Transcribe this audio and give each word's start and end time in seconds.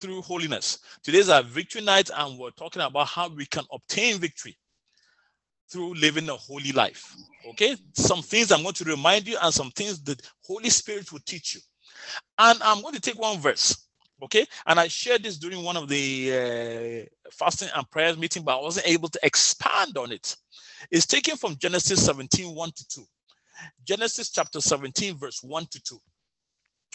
through 0.00 0.22
holiness. 0.22 0.78
Today's 1.02 1.28
our 1.28 1.42
victory 1.42 1.82
night, 1.82 2.10
and 2.14 2.38
we're 2.38 2.50
talking 2.50 2.82
about 2.82 3.08
how 3.08 3.28
we 3.28 3.46
can 3.46 3.64
obtain 3.72 4.18
victory 4.18 4.56
through 5.70 5.94
living 5.94 6.28
a 6.28 6.34
holy 6.34 6.72
life. 6.72 7.14
Okay, 7.50 7.76
some 7.94 8.22
things 8.22 8.50
I'm 8.50 8.62
going 8.62 8.74
to 8.74 8.84
remind 8.84 9.26
you, 9.26 9.36
and 9.40 9.52
some 9.52 9.70
things 9.70 10.02
the 10.02 10.18
Holy 10.44 10.70
Spirit 10.70 11.12
will 11.12 11.20
teach 11.26 11.54
you. 11.54 11.60
And 12.38 12.58
I'm 12.62 12.82
going 12.82 12.94
to 12.94 13.00
take 13.00 13.18
one 13.18 13.38
verse. 13.38 13.84
Okay, 14.20 14.46
and 14.66 14.80
I 14.80 14.88
shared 14.88 15.22
this 15.22 15.38
during 15.38 15.62
one 15.62 15.76
of 15.76 15.88
the 15.88 16.32
uh, 16.32 17.30
fasting 17.30 17.68
and 17.74 17.88
prayers 17.90 18.18
meeting, 18.18 18.42
but 18.42 18.58
I 18.58 18.62
wasn't 18.62 18.88
able 18.88 19.08
to 19.10 19.20
expand 19.22 19.96
on 19.96 20.10
it. 20.10 20.34
It's 20.90 21.06
taken 21.06 21.36
from 21.36 21.56
Genesis 21.56 22.04
17 22.04 22.52
1 22.52 22.70
to 22.74 22.88
2. 22.88 23.04
Genesis 23.84 24.30
chapter 24.30 24.60
17, 24.60 25.16
verse 25.16 25.42
1 25.42 25.66
to 25.70 25.82
2. 25.82 26.00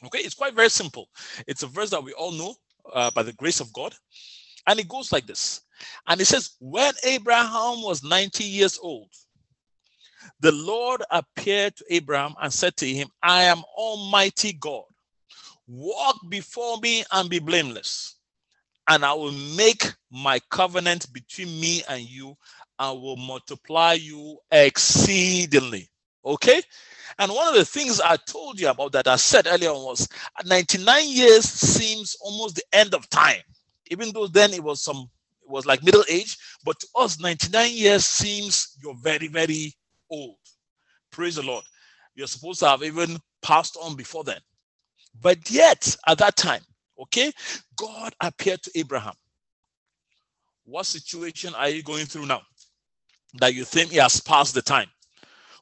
Okay, 0.05 0.20
it's 0.20 0.35
quite 0.35 0.54
very 0.54 0.70
simple. 0.70 1.07
It's 1.47 1.63
a 1.63 1.67
verse 1.67 1.89
that 1.91 2.04
we 2.04 2.13
all 2.13 2.31
know 2.31 2.55
uh, 2.91 3.11
by 3.11 3.23
the 3.23 3.34
grace 3.34 3.59
of 3.59 3.71
God. 3.73 3.93
And 4.68 4.79
it 4.79 4.88
goes 4.88 5.12
like 5.12 5.26
this. 5.26 5.62
And 6.07 6.21
it 6.21 6.26
says, 6.26 6.52
When 6.59 6.94
Abraham 7.03 7.81
was 7.81 8.03
90 8.03 8.44
years 8.44 8.80
old, 8.81 9.09
the 10.40 10.52
Lord 10.52 11.04
appeared 11.12 11.76
to 11.77 11.85
Abraham 11.90 12.35
and 12.41 12.52
said 12.52 12.77
to 12.77 12.88
him, 12.88 13.09
I 13.21 13.43
am 13.43 13.62
Almighty 13.77 14.54
God. 14.54 14.84
Walk 15.67 16.17
before 16.30 16.77
me 16.77 17.04
and 17.12 17.30
be 17.30 17.40
blameless. 17.40 18.16
And 18.88 19.05
I 19.05 19.13
will 19.13 19.31
make 19.31 19.84
my 20.12 20.40
covenant 20.49 21.12
between 21.13 21.59
me 21.59 21.84
and 21.88 22.02
you. 22.02 22.35
I 22.77 22.91
will 22.91 23.15
multiply 23.15 23.93
you 23.93 24.38
exceedingly. 24.52 25.90
Okay? 26.26 26.62
And 27.20 27.32
one 27.32 27.48
of 27.48 27.55
the 27.55 27.66
things 27.66 28.02
I 28.02 28.18
told 28.18 28.59
you 28.59 28.70
about 28.70 28.91
that 28.94 29.08
I 29.08 29.16
said 29.18 29.48
earlier 29.48 29.73
was 29.73 30.08
99 30.46 31.09
years 31.09 31.46
seems 31.46 32.16
almost 32.22 32.55
the 32.55 32.63
end 32.73 32.94
of 32.94 33.09
time. 33.09 33.41
Even 33.91 34.12
though 34.13 34.27
then 34.27 34.54
it 34.54 34.63
was 34.63 34.82
some 34.84 35.09
it 35.44 35.49
was 35.49 35.66
like 35.66 35.84
middle 35.84 36.05
age, 36.09 36.38
but 36.63 36.80
to 36.80 36.88
us 36.96 37.20
99 37.20 37.71
years 37.74 38.05
seems 38.05 38.77
you're 38.82 38.96
very 38.96 39.27
very 39.27 39.74
old. 40.10 40.38
Praise 41.12 41.35
the 41.35 41.43
Lord. 41.43 41.65
You're 42.15 42.27
supposed 42.27 42.60
to 42.62 42.68
have 42.70 42.84
even 42.84 43.18
passed 43.41 43.77
on 43.82 43.96
before 43.96 44.24
then. 44.24 44.40
But 45.21 45.49
yet 45.52 45.96
at 46.08 46.18
that 46.20 46.35
time, 46.37 46.62
okay, 46.99 47.32
God 47.76 48.13
appeared 48.21 48.63
to 48.63 48.71
Abraham. 48.76 49.13
What 50.65 50.85
situation 50.85 51.54
are 51.55 51.70
you 51.70 51.84
going 51.84 52.05
through 52.05 52.26
now 52.26 52.41
that 53.40 53.54
you 53.54 53.65
think 53.65 53.91
he 53.91 53.98
has 53.98 54.21
passed 54.21 54.54
the 54.55 54.62
time? 54.62 54.87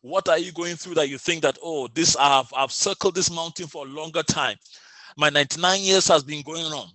What 0.01 0.29
are 0.29 0.39
you 0.39 0.51
going 0.53 0.77
through 0.77 0.95
that 0.95 1.09
you 1.09 1.17
think 1.17 1.43
that, 1.43 1.59
oh, 1.63 1.87
this 1.89 2.15
I've, 2.17 2.51
I've 2.55 2.71
circled 2.71 3.15
this 3.15 3.31
mountain 3.31 3.67
for 3.67 3.85
a 3.85 3.89
longer 3.89 4.23
time. 4.23 4.57
My 5.17 5.29
99 5.29 5.81
years 5.81 6.07
has 6.09 6.23
been 6.23 6.43
going 6.43 6.65
on. 6.73 6.87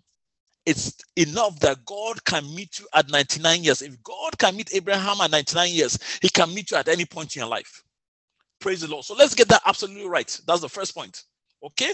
It's 0.67 0.97
enough 1.17 1.61
that 1.61 1.85
God 1.87 2.25
can 2.25 2.45
meet 2.55 2.81
you 2.81 2.87
at 2.95 3.11
99 3.11 3.65
years. 3.65 3.83
If 3.83 4.03
God 4.03 4.39
can 4.39 4.57
meet 4.57 4.71
Abraham 4.75 5.21
at 5.21 5.31
99 5.31 5.71
years, 5.71 5.99
he 6.23 6.29
can 6.29 6.55
meet 6.55 6.71
you 6.73 6.79
at 6.79 6.89
any 6.89 7.05
point 7.07 7.37
in 7.37 7.41
your 7.41 7.49
life. 7.51 7.83
Praise 8.61 8.83
the 8.83 8.89
Lord. 8.89 9.05
So 9.05 9.15
let's 9.15 9.35
get 9.35 9.49
that 9.49 9.63
absolutely 9.67 10.09
right. 10.09 10.41
That's 10.47 10.63
the 10.63 10.69
first 10.69 10.95
point. 10.95 11.25
Okay. 11.65 11.93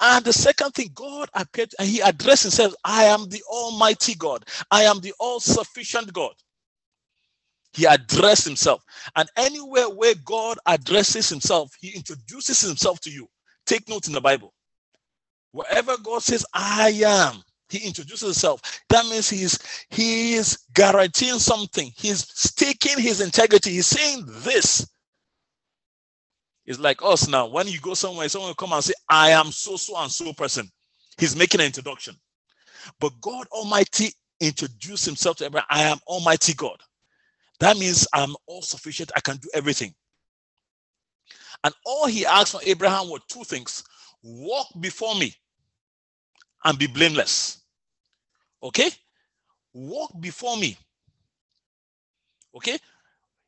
And 0.00 0.24
the 0.24 0.32
second 0.32 0.72
thing, 0.72 0.90
God 0.94 1.30
appeared 1.34 1.74
and 1.78 1.88
he 1.88 2.00
addressed 2.00 2.44
himself 2.44 2.74
I 2.84 3.04
am 3.04 3.28
the 3.28 3.42
Almighty 3.50 4.14
God, 4.16 4.44
I 4.70 4.84
am 4.84 5.00
the 5.00 5.14
all 5.20 5.40
sufficient 5.40 6.12
God. 6.12 6.34
He 7.74 7.84
addressed 7.84 8.44
himself. 8.44 8.82
And 9.16 9.28
anywhere 9.36 9.90
where 9.90 10.14
God 10.24 10.58
addresses 10.66 11.28
himself, 11.28 11.72
he 11.80 11.90
introduces 11.94 12.60
himself 12.60 13.00
to 13.00 13.10
you. 13.10 13.28
Take 13.66 13.88
note 13.88 14.06
in 14.06 14.12
the 14.12 14.20
Bible. 14.20 14.54
Wherever 15.52 15.96
God 15.98 16.22
says, 16.22 16.46
I 16.54 16.90
am, 17.04 17.42
he 17.68 17.86
introduces 17.86 18.22
himself. 18.22 18.82
That 18.90 19.06
means 19.06 19.28
he's 19.28 19.58
he 19.90 20.34
is 20.34 20.58
guaranteeing 20.74 21.38
something. 21.38 21.90
He's 21.96 22.26
staking 22.32 23.02
his 23.02 23.20
integrity. 23.20 23.70
He's 23.70 23.86
saying 23.86 24.24
this. 24.26 24.86
It's 26.66 26.78
like 26.78 26.98
us 27.02 27.28
now. 27.28 27.46
When 27.46 27.68
you 27.68 27.80
go 27.80 27.94
somewhere, 27.94 28.28
someone 28.28 28.50
will 28.50 28.54
come 28.54 28.72
and 28.72 28.82
say, 28.82 28.94
I 29.08 29.30
am 29.30 29.46
so, 29.52 29.76
so, 29.76 29.96
and 29.98 30.10
so 30.10 30.32
person. 30.32 30.70
He's 31.18 31.36
making 31.36 31.60
an 31.60 31.66
introduction. 31.66 32.16
But 33.00 33.12
God 33.20 33.46
Almighty 33.52 34.12
introduced 34.40 35.04
himself 35.04 35.36
to 35.38 35.46
everyone. 35.46 35.66
I 35.70 35.82
am 35.82 35.98
Almighty 36.06 36.54
God. 36.54 36.80
That 37.64 37.78
means 37.78 38.06
I'm 38.12 38.36
all 38.46 38.60
sufficient. 38.60 39.10
I 39.16 39.20
can 39.20 39.38
do 39.38 39.48
everything. 39.54 39.94
And 41.64 41.72
all 41.86 42.06
he 42.06 42.26
asked 42.26 42.52
from 42.52 42.60
Abraham 42.66 43.08
were 43.08 43.20
two 43.26 43.42
things 43.42 43.84
walk 44.22 44.66
before 44.80 45.14
me 45.14 45.34
and 46.62 46.78
be 46.78 46.86
blameless. 46.86 47.62
Okay? 48.62 48.90
Walk 49.72 50.12
before 50.20 50.58
me. 50.58 50.76
Okay? 52.54 52.76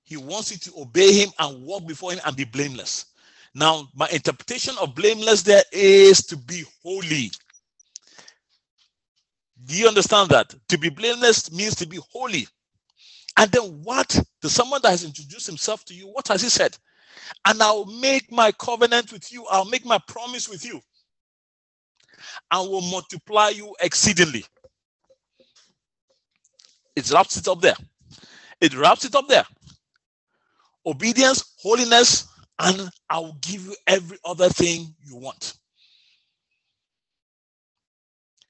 He 0.05 0.17
wants 0.17 0.51
you 0.51 0.57
to 0.61 0.81
obey 0.81 1.13
him 1.13 1.29
and 1.39 1.67
walk 1.67 1.87
before 1.87 2.13
him 2.13 2.21
and 2.25 2.35
be 2.35 2.45
blameless. 2.45 3.05
Now, 3.55 3.87
my 3.95 4.09
interpretation 4.09 4.77
of 4.81 4.95
blameless 4.95 5.43
there 5.43 5.65
is 5.73 6.25
to 6.29 6.39
be 6.39 6.65
holy. 6.83 7.31
Do 9.67 9.77
you 9.77 9.89
understand 9.89 10.31
that? 10.31 10.55
To 10.69 10.79
be 10.79 10.89
blameless 10.89 11.53
means 11.53 11.75
to 11.75 11.87
be 11.87 11.99
holy. 12.11 12.47
And 13.37 13.51
then 13.53 13.63
what? 13.83 14.19
The 14.43 14.51
someone 14.51 14.81
that 14.83 14.91
has 14.91 15.05
introduced 15.05 15.47
himself 15.47 15.85
to 15.87 15.95
you, 15.95 16.09
what 16.09 16.29
has 16.29 16.43
he 16.43 16.49
said? 16.49 16.77
And 17.47 17.63
I'll 17.63 17.87
make 17.87 18.31
my 18.33 18.53
covenant 18.53 19.13
with 19.13 19.33
you, 19.33 19.47
I'll 19.51 19.65
make 19.67 19.85
my 19.85 19.99
promise 20.09 20.49
with 20.49 20.65
you, 20.65 20.81
and 22.53 22.71
will 22.71 22.83
multiply 22.83 23.51
you 23.51 23.75
exceedingly. 23.81 24.45
It 26.97 27.11
wraps 27.13 27.37
it 27.37 27.49
up 27.49 27.61
there. 27.61 27.77
It 28.61 28.77
wraps 28.77 29.05
it 29.05 29.15
up 29.15 29.29
there. 29.29 29.45
Obedience, 30.87 31.55
holiness, 31.63 32.29
and 32.59 32.91
I'll 33.11 33.37
give 33.43 33.65
you 33.67 33.77
every 33.87 34.19
other 34.25 34.49
thing 34.49 34.95
you 35.07 35.17
want. 35.17 35.55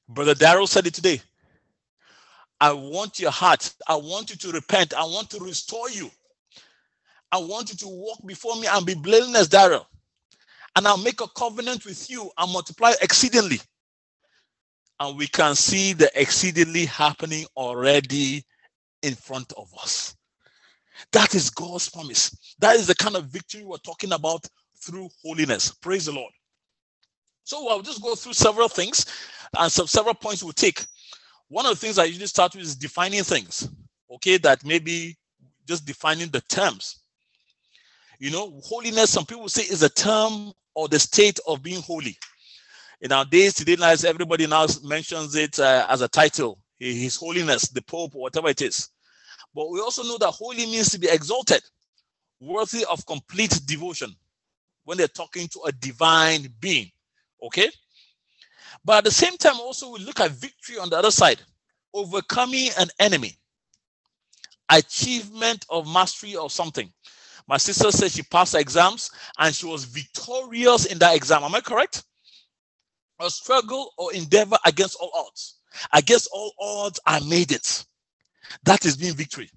Brother 0.08 0.34
Darrell 0.34 0.66
said 0.66 0.86
it 0.86 0.94
today. 0.94 1.20
I 2.60 2.72
want 2.72 3.20
your 3.20 3.30
heart. 3.32 3.72
I 3.88 3.96
want 3.96 4.30
you 4.30 4.36
to 4.36 4.52
repent. 4.52 4.94
I 4.94 5.04
want 5.04 5.30
to 5.30 5.40
restore 5.44 5.90
you. 5.90 6.10
I 7.32 7.38
want 7.38 7.70
you 7.70 7.76
to 7.78 7.88
walk 7.88 8.20
before 8.26 8.56
me 8.60 8.66
and 8.70 8.86
be 8.86 8.94
blameless, 8.94 9.48
Darrell. 9.48 9.88
And 10.76 10.86
I'll 10.86 10.98
make 10.98 11.20
a 11.20 11.28
covenant 11.28 11.84
with 11.86 12.10
you 12.10 12.30
and 12.38 12.52
multiply 12.52 12.92
exceedingly. 13.02 13.60
And 15.00 15.18
we 15.18 15.26
can 15.28 15.54
see 15.54 15.92
the 15.94 16.10
exceedingly 16.20 16.86
happening 16.86 17.46
already 17.56 18.44
in 19.02 19.14
front 19.14 19.52
of 19.56 19.72
us. 19.82 20.16
That 21.12 21.34
is 21.34 21.50
God's 21.50 21.88
promise. 21.88 22.36
That 22.60 22.76
is 22.76 22.86
the 22.86 22.94
kind 22.94 23.16
of 23.16 23.26
victory 23.26 23.64
we're 23.64 23.78
talking 23.78 24.12
about 24.12 24.46
through 24.78 25.08
holiness. 25.24 25.72
Praise 25.72 26.06
the 26.06 26.12
Lord. 26.12 26.32
So 27.44 27.68
I'll 27.68 27.82
just 27.82 28.02
go 28.02 28.14
through 28.14 28.34
several 28.34 28.68
things 28.68 29.06
and 29.58 29.72
some 29.72 29.86
several 29.86 30.14
points 30.14 30.42
we'll 30.44 30.52
take 30.52 30.84
one 31.48 31.66
of 31.66 31.70
the 31.70 31.76
things 31.76 31.98
I 31.98 32.04
usually 32.04 32.26
start 32.26 32.54
with 32.54 32.64
is 32.64 32.76
defining 32.76 33.22
things. 33.22 33.68
Okay, 34.10 34.38
that 34.38 34.64
maybe 34.64 35.16
just 35.66 35.86
defining 35.86 36.28
the 36.28 36.40
terms. 36.42 37.00
You 38.18 38.30
know, 38.30 38.60
holiness, 38.64 39.10
some 39.10 39.26
people 39.26 39.48
say 39.48 39.62
is 39.62 39.82
a 39.82 39.88
term 39.88 40.52
or 40.74 40.88
the 40.88 40.98
state 40.98 41.38
of 41.46 41.62
being 41.62 41.82
holy. 41.82 42.16
In 43.00 43.12
our 43.12 43.24
days 43.24 43.54
today, 43.54 43.76
now 43.76 43.90
everybody 43.90 44.46
now 44.46 44.66
mentions 44.82 45.34
it 45.34 45.58
uh, 45.58 45.86
as 45.88 46.00
a 46.00 46.08
title, 46.08 46.58
His 46.78 47.16
Holiness, 47.16 47.68
the 47.68 47.82
Pope, 47.82 48.14
whatever 48.14 48.48
it 48.48 48.62
is. 48.62 48.88
But 49.54 49.70
we 49.70 49.80
also 49.80 50.02
know 50.02 50.18
that 50.18 50.30
holy 50.30 50.64
means 50.66 50.90
to 50.90 50.98
be 50.98 51.08
exalted, 51.08 51.62
worthy 52.40 52.84
of 52.90 53.04
complete 53.06 53.60
devotion 53.66 54.14
when 54.84 54.96
they're 54.96 55.08
talking 55.08 55.48
to 55.48 55.60
a 55.66 55.72
divine 55.72 56.48
being. 56.60 56.90
Okay? 57.42 57.70
But 58.86 58.98
at 58.98 59.04
the 59.04 59.10
same 59.10 59.36
time, 59.36 59.58
also 59.58 59.90
we 59.90 59.98
look 59.98 60.20
at 60.20 60.30
victory 60.30 60.78
on 60.78 60.88
the 60.88 60.96
other 60.96 61.10
side, 61.10 61.42
overcoming 61.92 62.70
an 62.78 62.86
enemy, 63.00 63.36
achievement 64.70 65.66
of 65.68 65.92
mastery 65.92 66.36
of 66.36 66.52
something. 66.52 66.92
My 67.48 67.56
sister 67.56 67.90
said 67.90 68.12
she 68.12 68.22
passed 68.22 68.54
exams 68.54 69.10
and 69.38 69.52
she 69.52 69.66
was 69.66 69.84
victorious 69.86 70.86
in 70.86 70.98
that 71.00 71.16
exam. 71.16 71.42
Am 71.42 71.54
I 71.56 71.60
correct? 71.60 72.04
A 73.20 73.28
struggle 73.28 73.92
or 73.98 74.14
endeavor 74.14 74.56
against 74.64 74.96
all 75.00 75.10
odds. 75.16 75.56
Against 75.92 76.28
all 76.32 76.52
odds, 76.60 77.00
I 77.06 77.18
made 77.28 77.50
it. 77.50 77.84
That 78.64 78.84
is 78.84 78.96
being 78.96 79.14
victory. 79.14 79.50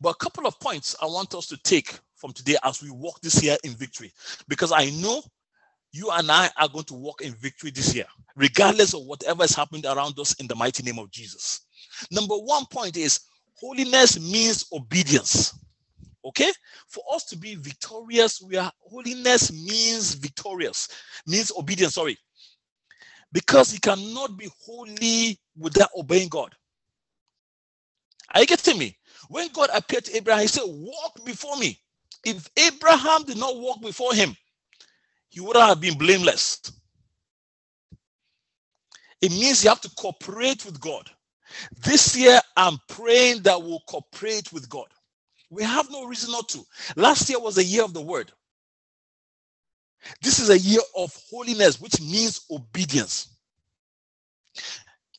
But 0.00 0.10
a 0.10 0.14
couple 0.16 0.46
of 0.46 0.58
points 0.60 0.94
I 1.02 1.06
want 1.06 1.34
us 1.34 1.48
to 1.48 1.56
take 1.58 1.98
from 2.14 2.32
today 2.32 2.56
as 2.62 2.80
we 2.80 2.90
walk 2.90 3.20
this 3.22 3.42
year 3.42 3.56
in 3.64 3.72
victory, 3.72 4.12
because 4.46 4.70
I 4.70 4.90
know 4.90 5.22
you 5.92 6.10
and 6.10 6.30
I 6.30 6.50
are 6.58 6.68
going 6.68 6.84
to 6.86 6.94
walk 6.94 7.20
in 7.22 7.34
victory 7.34 7.70
this 7.70 7.94
year, 7.94 8.06
regardless 8.36 8.94
of 8.94 9.04
whatever 9.04 9.44
is 9.44 9.54
happening 9.54 9.86
around 9.86 10.18
us 10.18 10.34
in 10.40 10.46
the 10.46 10.54
mighty 10.54 10.82
name 10.82 10.98
of 10.98 11.10
Jesus. 11.10 11.60
Number 12.10 12.34
one 12.34 12.64
point 12.66 12.96
is 12.96 13.20
holiness 13.60 14.18
means 14.18 14.64
obedience. 14.72 15.54
Okay? 16.24 16.50
For 16.88 17.02
us 17.14 17.24
to 17.26 17.36
be 17.38 17.56
victorious, 17.56 18.40
we 18.42 18.56
are 18.56 18.72
holiness 18.80 19.52
means 19.52 20.14
victorious, 20.14 20.88
means 21.26 21.52
obedience, 21.56 21.94
sorry. 21.94 22.16
Because 23.32 23.72
you 23.72 23.80
cannot 23.80 24.36
be 24.38 24.48
holy 24.64 25.38
without 25.58 25.90
obeying 25.96 26.28
God. 26.28 26.54
Are 28.34 28.40
you 28.40 28.46
getting 28.46 28.78
me? 28.78 28.96
When 29.28 29.48
God 29.52 29.70
appeared 29.74 30.04
to 30.06 30.16
Abraham, 30.16 30.42
he 30.42 30.48
said, 30.48 30.64
Walk 30.66 31.24
before 31.24 31.56
me. 31.56 31.78
If 32.24 32.48
Abraham 32.56 33.24
did 33.24 33.38
not 33.38 33.56
walk 33.58 33.80
before 33.82 34.14
him, 34.14 34.36
he 35.32 35.40
would 35.40 35.56
have 35.56 35.80
been 35.80 35.98
blameless. 35.98 36.60
It 39.22 39.32
means 39.32 39.64
you 39.64 39.70
have 39.70 39.80
to 39.82 39.90
cooperate 39.96 40.64
with 40.66 40.80
God. 40.80 41.10
This 41.84 42.16
year, 42.16 42.40
I'm 42.56 42.78
praying 42.88 43.42
that 43.42 43.60
we'll 43.62 43.82
cooperate 43.88 44.52
with 44.52 44.68
God. 44.68 44.88
We 45.50 45.64
have 45.64 45.90
no 45.90 46.04
reason 46.06 46.32
not 46.32 46.48
to. 46.50 46.60
Last 46.96 47.28
year 47.30 47.40
was 47.40 47.58
a 47.58 47.64
year 47.64 47.84
of 47.84 47.94
the 47.94 48.02
word. 48.02 48.32
This 50.22 50.40
is 50.40 50.50
a 50.50 50.58
year 50.58 50.80
of 50.96 51.16
holiness, 51.30 51.80
which 51.80 52.00
means 52.00 52.42
obedience. 52.50 53.28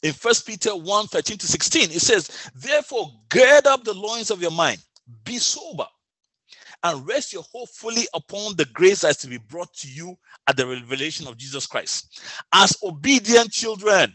In 0.03 0.13
First 0.13 0.47
Peter 0.47 0.75
1 0.75 1.07
13 1.07 1.37
to 1.39 1.47
16, 1.47 1.91
it 1.91 2.01
says, 2.01 2.49
Therefore, 2.55 3.11
gird 3.29 3.67
up 3.67 3.83
the 3.83 3.93
loins 3.93 4.31
of 4.31 4.41
your 4.41 4.51
mind, 4.51 4.79
be 5.25 5.37
sober, 5.39 5.87
and 6.83 7.07
rest 7.07 7.33
your 7.33 7.43
hope 7.51 7.69
fully 7.69 8.07
upon 8.13 8.55
the 8.57 8.65
grace 8.65 9.01
that 9.01 9.11
is 9.11 9.17
to 9.17 9.27
be 9.27 9.37
brought 9.37 9.73
to 9.75 9.87
you 9.89 10.15
at 10.47 10.57
the 10.57 10.67
revelation 10.67 11.27
of 11.27 11.37
Jesus 11.37 11.65
Christ. 11.65 12.21
As 12.53 12.77
obedient 12.83 13.51
children, 13.51 14.13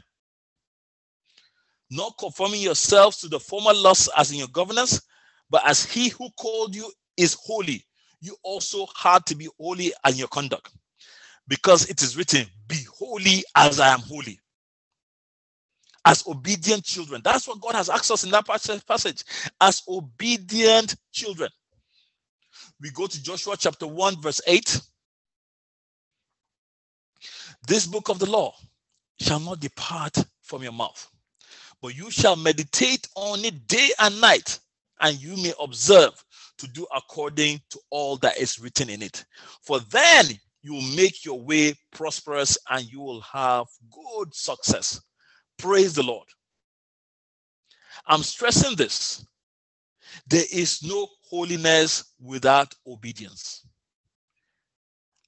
not 1.90 2.14
conforming 2.18 2.60
yourselves 2.60 3.18
to 3.18 3.28
the 3.28 3.40
former 3.40 3.72
lusts 3.74 4.08
as 4.16 4.30
in 4.30 4.38
your 4.38 4.48
governance, 4.48 5.02
but 5.50 5.62
as 5.66 5.84
he 5.84 6.10
who 6.10 6.28
called 6.38 6.74
you 6.74 6.90
is 7.16 7.36
holy, 7.42 7.84
you 8.20 8.36
also 8.42 8.86
had 9.00 9.24
to 9.26 9.34
be 9.34 9.48
holy 9.58 9.92
in 10.06 10.16
your 10.16 10.28
conduct. 10.28 10.70
Because 11.48 11.88
it 11.88 12.02
is 12.02 12.16
written, 12.16 12.46
Be 12.68 12.76
holy 12.98 13.44
as 13.56 13.80
I 13.80 13.88
am 13.88 14.00
holy. 14.00 14.38
As 16.04 16.26
obedient 16.26 16.84
children. 16.84 17.22
That's 17.24 17.48
what 17.48 17.60
God 17.60 17.74
has 17.74 17.88
asked 17.88 18.10
us 18.10 18.24
in 18.24 18.30
that 18.30 18.46
passage. 18.46 19.24
As 19.60 19.82
obedient 19.88 20.96
children. 21.12 21.50
We 22.80 22.90
go 22.90 23.06
to 23.06 23.22
Joshua 23.22 23.56
chapter 23.58 23.86
1, 23.86 24.20
verse 24.22 24.40
8. 24.46 24.80
This 27.66 27.86
book 27.86 28.08
of 28.08 28.18
the 28.18 28.30
law 28.30 28.54
shall 29.20 29.40
not 29.40 29.60
depart 29.60 30.16
from 30.42 30.62
your 30.62 30.72
mouth, 30.72 31.08
but 31.82 31.96
you 31.96 32.10
shall 32.10 32.36
meditate 32.36 33.08
on 33.16 33.44
it 33.44 33.66
day 33.66 33.90
and 33.98 34.20
night, 34.20 34.60
and 35.00 35.20
you 35.20 35.36
may 35.36 35.52
observe 35.60 36.12
to 36.58 36.68
do 36.68 36.86
according 36.94 37.60
to 37.70 37.80
all 37.90 38.16
that 38.18 38.38
is 38.38 38.60
written 38.60 38.88
in 38.88 39.02
it. 39.02 39.24
For 39.62 39.80
then 39.90 40.26
you 40.62 40.74
will 40.74 40.96
make 40.96 41.24
your 41.24 41.40
way 41.40 41.74
prosperous 41.92 42.58
and 42.70 42.84
you 42.90 43.00
will 43.00 43.20
have 43.22 43.66
good 43.90 44.34
success. 44.34 45.00
Praise 45.58 45.94
the 45.94 46.02
Lord. 46.02 46.26
I'm 48.06 48.22
stressing 48.22 48.76
this. 48.76 49.26
There 50.28 50.44
is 50.52 50.82
no 50.82 51.08
holiness 51.30 52.12
without 52.20 52.74
obedience. 52.86 53.66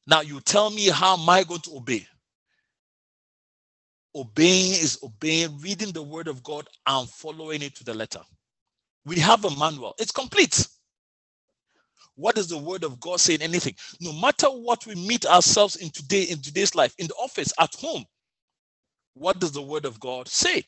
Now, 0.07 0.23
you 0.23 0.41
tell 0.41 0.71
me, 0.71 0.89
how 0.89 1.17
am 1.17 1.29
I 1.29 1.45
going 1.45 1.61
to 1.63 1.77
obey? 1.77 2.07
Obeying 4.15 4.73
is 4.73 4.99
obeying, 5.03 5.61
reading 5.61 5.93
the 5.93 6.03
word 6.03 6.27
of 6.29 6.43
God 6.43 6.67
and 6.87 7.09
following 7.09 7.63
it 7.63 7.77
to 7.77 7.85
the 7.85 7.95
letter. 7.95 8.21
We 9.05 9.19
have 9.21 9.45
a 9.45 9.57
manual, 9.57 9.95
it's 9.99 10.13
complete. 10.13 10.67
What 12.17 12.35
does 12.35 12.49
the 12.49 12.59
word 12.59 12.85
of 12.85 13.01
God 13.01 13.21
say 13.21 13.35
in 13.35 13.43
anything? 13.43 13.75
No 14.01 14.13
matter 14.13 14.49
what 14.49 14.87
we 14.87 14.95
meet 14.95 15.25
ourselves 15.27 15.77
in 15.77 15.91
today, 15.91 16.25
in 16.25 16.43
today's 16.43 16.75
life, 16.75 16.95
in 16.99 17.07
the 17.07 17.15
office, 17.15 17.53
at 17.59 17.75
home, 17.75 18.05
what 19.15 19.39
does 19.39 19.53
the 19.53 19.63
word 19.63 19.85
of 19.85 19.99
God 20.01 20.29
say? 20.29 20.65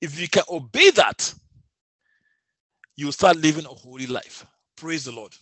If 0.00 0.18
you 0.20 0.28
can 0.28 0.44
obey 0.48 0.90
that, 0.92 1.34
you 2.96 3.10
start 3.12 3.36
living 3.36 3.64
a 3.64 3.68
holy 3.68 4.06
life. 4.06 4.46
Praise 4.76 5.04
the 5.04 5.12
Lord. 5.12 5.32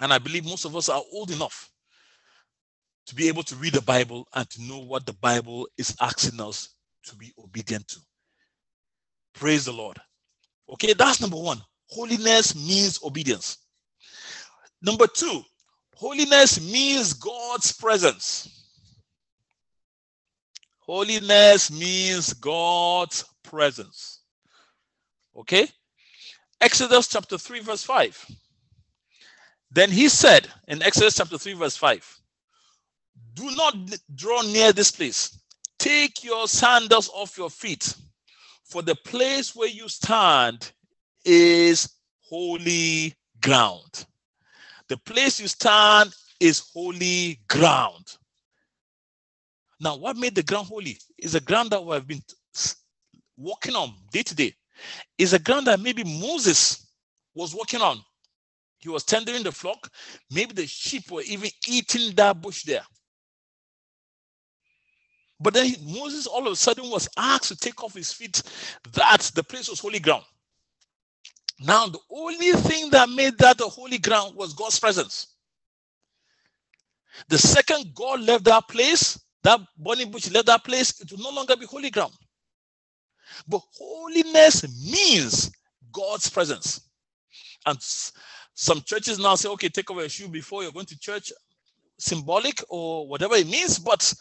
And 0.00 0.12
I 0.12 0.18
believe 0.18 0.44
most 0.44 0.64
of 0.64 0.76
us 0.76 0.88
are 0.88 1.02
old 1.12 1.30
enough 1.30 1.70
to 3.06 3.14
be 3.14 3.28
able 3.28 3.42
to 3.42 3.56
read 3.56 3.72
the 3.72 3.82
Bible 3.82 4.26
and 4.34 4.48
to 4.50 4.62
know 4.62 4.78
what 4.78 5.06
the 5.06 5.14
Bible 5.14 5.66
is 5.76 5.96
asking 6.00 6.40
us 6.40 6.70
to 7.04 7.16
be 7.16 7.32
obedient 7.42 7.88
to. 7.88 7.98
Praise 9.34 9.64
the 9.64 9.72
Lord. 9.72 9.98
Okay, 10.70 10.92
that's 10.92 11.20
number 11.20 11.38
one. 11.38 11.60
Holiness 11.88 12.54
means 12.54 13.00
obedience. 13.02 13.58
Number 14.82 15.06
two, 15.06 15.42
holiness 15.94 16.60
means 16.60 17.14
God's 17.14 17.72
presence. 17.72 18.54
Holiness 20.80 21.70
means 21.70 22.32
God's 22.34 23.24
presence. 23.42 24.20
Okay? 25.36 25.68
Exodus 26.60 27.06
chapter 27.06 27.38
3, 27.38 27.60
verse 27.60 27.84
5. 27.84 28.26
Then 29.70 29.90
he 29.90 30.08
said 30.08 30.48
in 30.66 30.82
Exodus 30.82 31.16
chapter 31.16 31.38
3, 31.38 31.54
verse 31.54 31.76
5, 31.76 32.20
Do 33.34 33.50
not 33.54 33.76
draw 34.14 34.42
near 34.42 34.72
this 34.72 34.90
place. 34.90 35.38
Take 35.78 36.24
your 36.24 36.48
sandals 36.48 37.08
off 37.14 37.38
your 37.38 37.50
feet, 37.50 37.94
for 38.64 38.82
the 38.82 38.96
place 38.96 39.54
where 39.54 39.68
you 39.68 39.88
stand 39.88 40.72
is 41.24 41.88
holy 42.22 43.14
ground. 43.40 44.06
The 44.88 44.96
place 44.96 45.38
you 45.38 45.46
stand 45.46 46.14
is 46.40 46.70
holy 46.72 47.38
ground. 47.48 48.16
Now, 49.80 49.96
what 49.96 50.16
made 50.16 50.34
the 50.34 50.42
ground 50.42 50.66
holy 50.66 50.98
is 51.18 51.36
a 51.36 51.40
ground 51.40 51.70
that 51.70 51.84
we 51.84 51.94
have 51.94 52.08
been 52.08 52.22
walking 53.36 53.76
on 53.76 53.94
day 54.10 54.22
to 54.22 54.34
day 54.34 54.54
is 55.16 55.32
a 55.32 55.38
ground 55.38 55.66
that 55.66 55.80
maybe 55.80 56.04
Moses 56.04 56.86
was 57.34 57.54
working 57.54 57.80
on. 57.80 58.00
He 58.78 58.88
was 58.88 59.04
tendering 59.04 59.42
the 59.42 59.52
flock. 59.52 59.90
Maybe 60.30 60.52
the 60.52 60.66
sheep 60.66 61.10
were 61.10 61.22
even 61.22 61.50
eating 61.66 62.14
that 62.16 62.40
bush 62.40 62.64
there. 62.64 62.82
But 65.40 65.54
then 65.54 65.74
Moses 65.84 66.26
all 66.26 66.46
of 66.46 66.52
a 66.52 66.56
sudden 66.56 66.90
was 66.90 67.08
asked 67.16 67.48
to 67.48 67.56
take 67.56 67.82
off 67.82 67.94
his 67.94 68.12
feet 68.12 68.42
that 68.92 69.30
the 69.34 69.44
place 69.44 69.68
was 69.68 69.78
holy 69.80 70.00
ground. 70.00 70.24
Now, 71.60 71.86
the 71.88 71.98
only 72.10 72.52
thing 72.52 72.90
that 72.90 73.08
made 73.08 73.38
that 73.38 73.58
the 73.58 73.68
holy 73.68 73.98
ground 73.98 74.36
was 74.36 74.54
God's 74.54 74.78
presence. 74.78 75.34
The 77.28 77.38
second 77.38 77.94
God 77.94 78.20
left 78.20 78.44
that 78.44 78.68
place, 78.68 79.18
that 79.42 79.60
burning 79.76 80.10
bush 80.10 80.30
left 80.30 80.46
that 80.46 80.64
place, 80.64 81.00
it 81.00 81.10
will 81.10 81.18
no 81.18 81.30
longer 81.30 81.56
be 81.56 81.66
holy 81.66 81.90
ground. 81.90 82.12
But 83.46 83.62
holiness 83.76 84.64
means 84.90 85.50
God's 85.92 86.28
presence. 86.28 86.88
And 87.66 87.78
some 88.54 88.80
churches 88.82 89.18
now 89.18 89.34
say, 89.34 89.48
okay, 89.50 89.68
take 89.68 89.90
off 89.90 89.98
your 89.98 90.08
shoe 90.08 90.28
before 90.28 90.62
you're 90.62 90.72
going 90.72 90.86
to 90.86 90.98
church, 90.98 91.32
symbolic 91.98 92.62
or 92.68 93.06
whatever 93.06 93.34
it 93.34 93.46
means. 93.46 93.78
But 93.78 94.12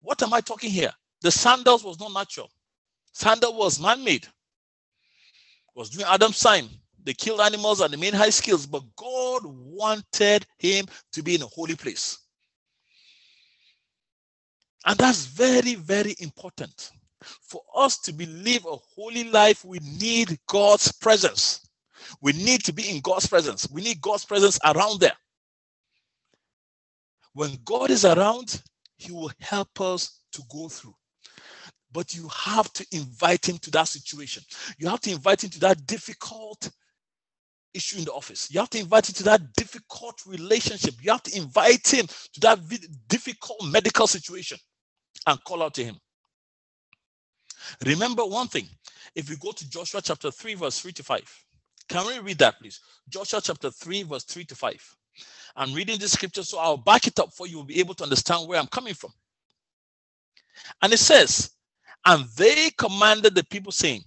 what 0.00 0.22
am 0.22 0.34
I 0.34 0.40
talking 0.40 0.70
here? 0.70 0.92
The 1.22 1.30
sandals 1.30 1.84
was 1.84 1.98
not 1.98 2.12
natural. 2.12 2.50
Sandal 3.12 3.56
was 3.56 3.80
man-made. 3.80 4.26
Was 5.74 5.90
doing 5.90 6.06
Adam's 6.08 6.36
sign. 6.36 6.68
They 7.04 7.14
killed 7.14 7.40
animals 7.40 7.80
and 7.80 7.92
they 7.92 7.96
made 7.96 8.14
high 8.14 8.30
skills, 8.30 8.66
but 8.66 8.82
God 8.96 9.42
wanted 9.44 10.46
him 10.58 10.86
to 11.12 11.22
be 11.22 11.34
in 11.34 11.42
a 11.42 11.46
holy 11.46 11.74
place. 11.74 12.18
And 14.84 14.98
that's 14.98 15.26
very, 15.26 15.76
very 15.76 16.14
important. 16.18 16.90
For 17.42 17.62
us 17.76 17.98
to 18.00 18.12
live 18.12 18.66
a 18.66 18.76
holy 18.94 19.24
life, 19.24 19.64
we 19.64 19.78
need 19.80 20.38
God's 20.48 20.92
presence. 20.92 21.68
We 22.20 22.32
need 22.32 22.64
to 22.64 22.72
be 22.72 22.88
in 22.90 23.00
God's 23.00 23.26
presence. 23.26 23.68
We 23.70 23.82
need 23.82 24.00
God's 24.00 24.24
presence 24.24 24.58
around 24.64 25.00
there. 25.00 25.16
When 27.34 27.58
God 27.64 27.90
is 27.90 28.04
around, 28.04 28.62
He 28.96 29.12
will 29.12 29.30
help 29.40 29.80
us 29.80 30.20
to 30.32 30.42
go 30.50 30.68
through. 30.68 30.94
But 31.92 32.14
you 32.14 32.28
have 32.28 32.72
to 32.74 32.86
invite 32.92 33.48
Him 33.48 33.58
to 33.58 33.70
that 33.72 33.88
situation. 33.88 34.42
You 34.78 34.88
have 34.88 35.00
to 35.02 35.12
invite 35.12 35.44
Him 35.44 35.50
to 35.50 35.60
that 35.60 35.86
difficult 35.86 36.70
issue 37.74 37.98
in 37.98 38.04
the 38.04 38.12
office. 38.12 38.52
You 38.52 38.60
have 38.60 38.70
to 38.70 38.78
invite 38.78 39.08
him 39.08 39.14
to 39.14 39.22
that 39.24 39.52
difficult 39.54 40.20
relationship. 40.26 40.94
You 41.00 41.10
have 41.12 41.22
to 41.24 41.36
invite 41.36 41.88
him 41.88 42.06
to 42.06 42.40
that 42.40 42.58
difficult 43.08 43.64
medical 43.64 44.06
situation 44.06 44.58
and 45.26 45.42
call 45.44 45.62
out 45.62 45.74
to 45.74 45.84
him. 45.84 45.96
Remember 47.86 48.24
one 48.24 48.48
thing. 48.48 48.68
If 49.14 49.30
we 49.30 49.36
go 49.36 49.52
to 49.52 49.70
Joshua 49.70 50.02
chapter 50.02 50.30
3, 50.30 50.54
verse 50.54 50.80
3 50.80 50.92
to 50.92 51.02
5, 51.04 51.44
can 51.88 52.06
we 52.06 52.18
read 52.20 52.38
that, 52.38 52.58
please? 52.60 52.80
Joshua 53.08 53.40
chapter 53.42 53.70
3, 53.70 54.04
verse 54.04 54.24
3 54.24 54.44
to 54.46 54.54
5. 54.54 54.96
I'm 55.56 55.74
reading 55.74 55.98
this 55.98 56.12
scripture, 56.12 56.42
so 56.44 56.58
I'll 56.58 56.76
back 56.78 57.06
it 57.06 57.18
up 57.18 57.34
for 57.34 57.46
you 57.46 57.58
will 57.58 57.64
be 57.64 57.80
able 57.80 57.94
to 57.94 58.04
understand 58.04 58.48
where 58.48 58.58
I'm 58.58 58.68
coming 58.68 58.94
from. 58.94 59.12
And 60.82 60.92
it 60.92 60.98
says, 60.98 61.50
And 62.06 62.26
they 62.36 62.70
commanded 62.78 63.34
the 63.34 63.44
people, 63.44 63.72
saying, 63.72 64.02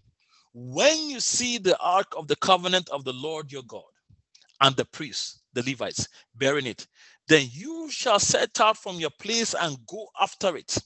When 0.53 1.09
you 1.09 1.19
see 1.19 1.57
the 1.59 1.77
ark 1.79 2.07
of 2.17 2.27
the 2.27 2.38
covenant 2.38 2.89
of 2.89 3.05
the 3.05 3.13
Lord 3.13 3.51
your 3.51 3.63
God, 3.63 3.83
and 4.62 4.75
the 4.75 4.85
priests, 4.85 5.41
the 5.53 5.63
Levites, 5.63 6.07
bearing 6.35 6.65
it, 6.65 6.88
then 7.27 7.47
you 7.51 7.89
shall 7.91 8.19
set 8.19 8.59
out 8.62 8.77
from 8.77 8.97
your 9.00 9.09
place 9.19 9.53
and 9.59 9.77
go 9.88 10.07
after 10.21 10.55
it. 10.57 10.77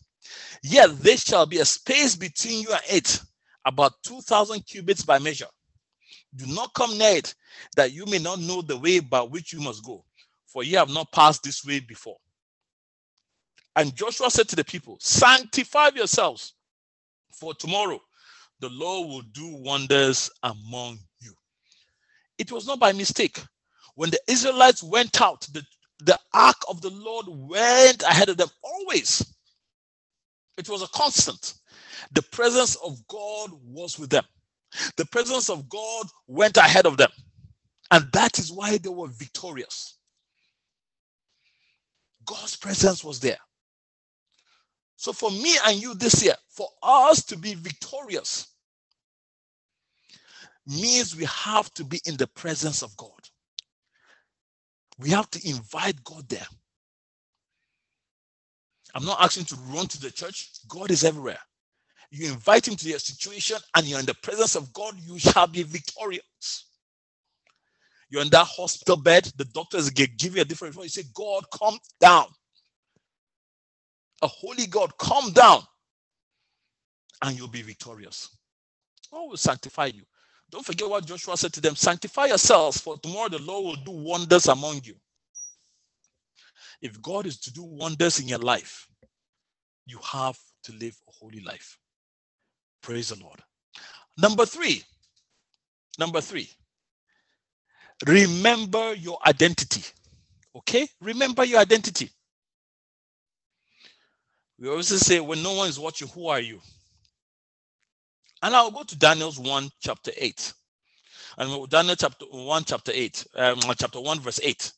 Yet 0.64 1.00
there 1.00 1.18
shall 1.18 1.46
be 1.46 1.60
a 1.60 1.66
space 1.66 2.16
between 2.16 2.62
you 2.64 2.72
and 2.72 2.82
it, 2.90 3.22
about 3.66 3.94
2,000 4.04 4.66
cubits 4.66 5.04
by 5.04 5.20
measure. 5.20 5.48
Do 6.36 6.46
not 6.48 6.74
come 6.74 6.98
near 6.98 7.18
it, 7.18 7.36
that 7.76 7.92
you 7.94 8.06
may 8.06 8.20
not 8.20 8.40
know 8.40 8.62
the 8.62 8.78
way 8.78 9.00
by 9.00 9.22
which 9.22 9.54
you 9.54 9.60
must 9.62 9.84
go, 9.86 10.06
for 10.48 10.64
ye 10.64 10.74
have 10.74 10.90
not 10.90 11.12
passed 11.12 11.44
this 11.44 11.66
way 11.66 11.80
before. 11.80 12.18
And 13.76 13.96
Joshua 13.96 14.30
said 14.32 14.50
to 14.50 14.56
the 14.56 14.64
people, 14.66 14.98
Sanctify 15.00 15.92
yourselves, 15.96 16.54
for 17.34 17.54
tomorrow 17.56 18.02
the 18.60 18.70
Lord 18.70 19.10
will 19.10 19.22
do 19.34 19.56
wonders 19.58 20.30
among 20.44 21.00
you. 21.22 21.34
It 22.38 22.52
was 22.52 22.68
not 22.68 22.80
by 22.80 22.92
mistake. 22.92 23.40
When 23.96 24.10
the 24.10 24.20
Israelites 24.28 24.84
went 24.84 25.22
out, 25.22 25.42
the, 25.54 25.64
the 26.00 26.20
ark 26.34 26.58
of 26.70 26.82
the 26.82 26.90
Lord 26.92 27.26
went 27.30 28.04
ahead 28.04 28.30
of 28.30 28.38
them 28.38 28.50
always. 28.64 29.26
It 30.60 30.70
was 30.70 30.84
a 30.84 30.90
constant. 30.90 31.56
The 32.14 32.24
presence 32.24 32.76
of 32.78 33.08
God 33.08 33.52
was 33.66 34.00
with 34.00 34.12
them. 34.12 34.26
The 34.98 35.06
presence 35.06 35.50
of 35.50 35.70
God 35.70 36.08
went 36.28 36.58
ahead 36.58 36.86
of 36.88 36.98
them. 36.98 37.12
And 37.92 38.08
that 38.14 38.40
is 38.40 38.52
why 38.52 38.78
they 38.78 38.90
were 38.90 39.08
victorious. 39.10 39.98
God's 42.26 42.58
presence 42.58 43.04
was 43.04 43.20
there. 43.20 43.40
So, 44.98 45.14
for 45.14 45.32
me 45.32 45.56
and 45.66 45.82
you 45.82 45.96
this 45.96 46.24
year, 46.24 46.36
for 46.50 46.70
us 46.84 47.24
to 47.26 47.38
be 47.38 47.56
victorious, 47.56 48.48
means 50.68 51.16
we 51.16 51.26
have 51.26 51.74
to 51.76 51.86
be 51.86 52.02
in 52.06 52.18
the 52.18 52.28
presence 52.28 52.84
of 52.84 52.96
God. 52.98 53.12
We 55.00 55.12
have 55.12 55.30
to 55.32 55.50
invite 55.50 56.04
God 56.04 56.30
there. 56.30 56.48
I'm 58.96 59.06
not 59.06 59.22
asking 59.22 59.46
to 59.46 59.56
run 59.70 59.88
to 59.88 60.02
the 60.02 60.12
church. 60.12 60.52
God 60.70 60.92
is 60.92 61.04
everywhere. 61.04 61.40
You 62.12 62.32
invite 62.32 62.68
him 62.68 62.76
to 62.78 62.90
your 62.90 63.00
situation 63.00 63.58
and 63.76 63.86
you're 63.88 64.00
in 64.00 64.06
the 64.06 64.16
presence 64.16 64.56
of 64.56 64.74
God, 64.74 64.96
you 65.00 65.20
shall 65.20 65.48
be 65.48 65.64
victorious. 65.64 66.66
You're 68.10 68.24
in 68.24 68.30
that 68.30 68.48
hospital 68.48 68.98
bed, 68.98 69.32
the 69.38 69.46
doctors 69.46 69.90
give 69.92 70.36
you 70.36 70.42
a 70.42 70.46
different 70.46 70.76
response. 70.76 70.96
You 70.98 71.04
say, 71.04 71.10
God, 71.14 71.46
come 71.52 71.78
down. 72.00 72.26
A 74.22 74.28
holy 74.28 74.68
God, 74.68 74.98
come 74.98 75.32
down. 75.34 75.62
And 77.24 77.38
you'll 77.38 77.48
be 77.50 77.62
victorious. 77.64 78.30
God 79.12 79.30
will 79.30 79.38
sanctify 79.38 79.88
you. 79.88 80.04
Don't 80.52 80.66
forget 80.66 80.90
what 80.90 81.06
Joshua 81.06 81.38
said 81.38 81.54
to 81.54 81.62
them 81.62 81.76
sanctify 81.76 82.28
yourselves, 82.28 82.80
for 82.82 82.98
tomorrow 83.00 83.30
the 83.30 83.40
Lord 83.40 83.66
will 83.66 83.86
do 83.86 83.92
wonders 83.92 84.48
among 84.48 84.82
you. 84.84 84.96
If 86.82 87.02
God 87.02 87.26
is 87.26 87.40
to 87.42 87.54
do 87.54 87.64
wonders 87.64 88.20
in 88.20 88.28
your 88.28 88.40
life, 88.40 88.88
you 89.86 90.00
have 90.04 90.38
to 90.64 90.74
live 90.74 90.98
a 91.08 91.12
holy 91.12 91.42
life. 91.42 91.78
Praise 92.82 93.10
the 93.10 93.24
Lord. 93.24 93.42
Number 94.18 94.46
three, 94.46 94.84
number 96.00 96.22
three, 96.22 96.50
remember 98.08 98.94
your 98.96 99.18
identity. 99.26 99.84
Okay? 100.56 100.88
Remember 101.02 101.44
your 101.46 101.60
identity. 101.60 102.10
We 104.60 104.70
always 104.70 104.88
say, 104.90 105.20
when 105.20 105.42
no 105.44 105.54
one 105.54 105.70
is 105.70 105.80
watching, 105.80 106.10
who 106.10 106.28
are 106.28 106.40
you? 106.42 106.60
And 108.42 108.56
I'll 108.56 108.72
go 108.72 108.84
to 108.84 108.98
Daniel's 108.98 109.40
1, 109.40 109.70
chapter 109.82 110.12
8. 110.18 110.54
And 111.38 111.70
Daniel 111.70 111.96
chapter 111.96 112.26
1, 112.26 112.64
chapter 112.66 112.92
8, 112.94 113.28
um, 113.36 113.60
chapter 113.78 114.02
1, 114.02 114.20
verse 114.20 114.40
8. 114.44 114.72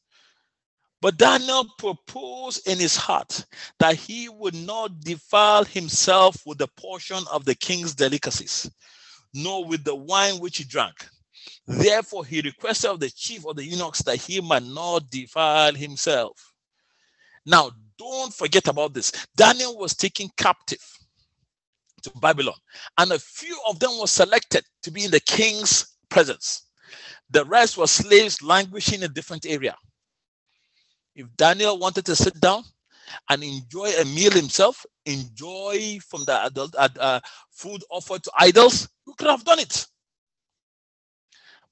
But 1.01 1.17
Daniel 1.17 1.65
proposed 1.79 2.67
in 2.67 2.77
his 2.77 2.95
heart 2.95 3.45
that 3.79 3.95
he 3.95 4.29
would 4.29 4.53
not 4.53 5.01
defile 5.01 5.63
himself 5.65 6.37
with 6.45 6.59
the 6.59 6.67
portion 6.67 7.23
of 7.31 7.43
the 7.43 7.55
king's 7.55 7.95
delicacies, 7.95 8.69
nor 9.33 9.65
with 9.65 9.83
the 9.83 9.95
wine 9.95 10.39
which 10.39 10.57
he 10.57 10.63
drank. 10.63 11.07
Therefore, 11.65 12.23
he 12.23 12.41
requested 12.41 12.91
of 12.91 12.99
the 12.99 13.09
chief 13.09 13.47
of 13.47 13.55
the 13.55 13.65
eunuchs 13.65 14.03
that 14.03 14.17
he 14.17 14.41
might 14.41 14.63
not 14.63 15.09
defile 15.09 15.73
himself. 15.73 16.53
Now, 17.47 17.71
don't 17.97 18.33
forget 18.33 18.67
about 18.67 18.93
this. 18.93 19.11
Daniel 19.35 19.77
was 19.77 19.95
taken 19.95 20.29
captive 20.37 20.83
to 22.03 22.11
Babylon, 22.19 22.55
and 22.97 23.11
a 23.11 23.19
few 23.19 23.59
of 23.67 23.79
them 23.79 23.97
were 23.99 24.07
selected 24.07 24.63
to 24.83 24.91
be 24.91 25.05
in 25.05 25.11
the 25.11 25.19
king's 25.19 25.97
presence. 26.09 26.67
The 27.31 27.45
rest 27.45 27.77
were 27.77 27.87
slaves 27.87 28.43
languishing 28.43 28.99
in 28.99 29.03
a 29.03 29.07
different 29.07 29.45
area. 29.47 29.75
If 31.15 31.27
Daniel 31.37 31.77
wanted 31.77 32.05
to 32.07 32.15
sit 32.15 32.39
down 32.39 32.63
and 33.29 33.43
enjoy 33.43 33.89
a 33.99 34.05
meal 34.05 34.31
himself, 34.31 34.85
enjoy 35.05 35.99
from 36.07 36.23
the 36.25 36.45
adult, 36.45 36.75
uh, 36.77 36.89
uh, 36.99 37.19
food 37.51 37.83
offered 37.89 38.23
to 38.23 38.31
idols, 38.37 38.87
you 39.05 39.13
could 39.17 39.27
have 39.29 39.43
done 39.43 39.59
it. 39.59 39.87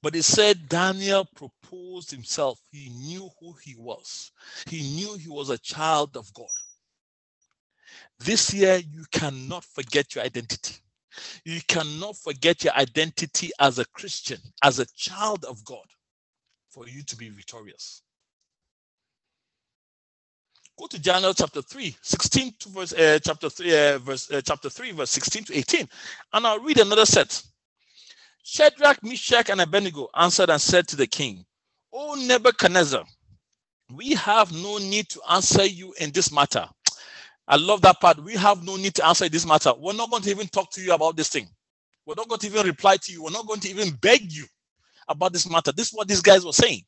But 0.02 0.14
he 0.14 0.22
said 0.22 0.68
Daniel 0.68 1.26
proposed 1.34 2.10
himself. 2.10 2.60
He 2.70 2.88
knew 2.90 3.28
who 3.40 3.54
he 3.62 3.74
was. 3.76 4.32
He 4.68 4.82
knew 4.94 5.16
he 5.16 5.28
was 5.28 5.50
a 5.50 5.58
child 5.58 6.16
of 6.16 6.32
God. 6.34 6.46
This 8.18 8.52
year, 8.54 8.76
you 8.76 9.04
cannot 9.12 9.64
forget 9.64 10.14
your 10.14 10.24
identity. 10.24 10.76
You 11.44 11.60
cannot 11.68 12.16
forget 12.16 12.64
your 12.64 12.74
identity 12.74 13.50
as 13.58 13.78
a 13.78 13.84
Christian, 13.86 14.38
as 14.62 14.78
a 14.78 14.86
child 14.96 15.44
of 15.44 15.64
God, 15.64 15.86
for 16.70 16.88
you 16.88 17.02
to 17.04 17.16
be 17.16 17.28
victorious. 17.30 18.02
Go 20.80 20.86
to 20.86 20.98
Daniel 20.98 21.34
chapter 21.34 21.60
3, 21.60 21.94
16 22.00 22.54
to 22.58 22.68
verse 22.70 22.94
uh, 22.94 23.18
chapter 23.22 23.50
3, 23.50 23.76
uh, 23.76 23.98
verse 23.98 24.30
uh, 24.30 24.40
chapter 24.40 24.70
3, 24.70 24.92
verse 24.92 25.10
16 25.10 25.44
to 25.44 25.58
18. 25.58 25.86
And 26.32 26.46
I'll 26.46 26.58
read 26.58 26.78
another 26.78 27.04
set. 27.04 27.42
Shadrach, 28.42 29.02
Meshach, 29.02 29.50
and 29.50 29.60
Abednego 29.60 30.08
answered 30.16 30.48
and 30.48 30.58
said 30.58 30.88
to 30.88 30.96
the 30.96 31.06
king, 31.06 31.44
O 31.92 32.14
Nebuchadnezzar, 32.14 33.04
we 33.94 34.14
have 34.14 34.52
no 34.52 34.78
need 34.78 35.10
to 35.10 35.20
answer 35.28 35.66
you 35.66 35.92
in 36.00 36.12
this 36.12 36.32
matter. 36.32 36.66
I 37.46 37.56
love 37.56 37.82
that 37.82 38.00
part. 38.00 38.24
We 38.24 38.32
have 38.36 38.64
no 38.64 38.76
need 38.76 38.94
to 38.94 39.06
answer 39.06 39.28
this 39.28 39.44
matter. 39.44 39.74
We're 39.78 39.92
not 39.92 40.10
going 40.10 40.22
to 40.22 40.30
even 40.30 40.46
talk 40.46 40.70
to 40.72 40.80
you 40.80 40.94
about 40.94 41.14
this 41.14 41.28
thing. 41.28 41.46
We're 42.06 42.14
not 42.16 42.28
going 42.28 42.38
to 42.38 42.46
even 42.46 42.64
reply 42.64 42.96
to 42.96 43.12
you. 43.12 43.24
We're 43.24 43.32
not 43.32 43.46
going 43.46 43.60
to 43.60 43.68
even 43.68 43.90
beg 44.00 44.32
you 44.32 44.46
about 45.08 45.34
this 45.34 45.46
matter. 45.50 45.72
This 45.72 45.88
is 45.88 45.92
what 45.92 46.08
these 46.08 46.22
guys 46.22 46.46
were 46.46 46.54
saying. 46.54 46.80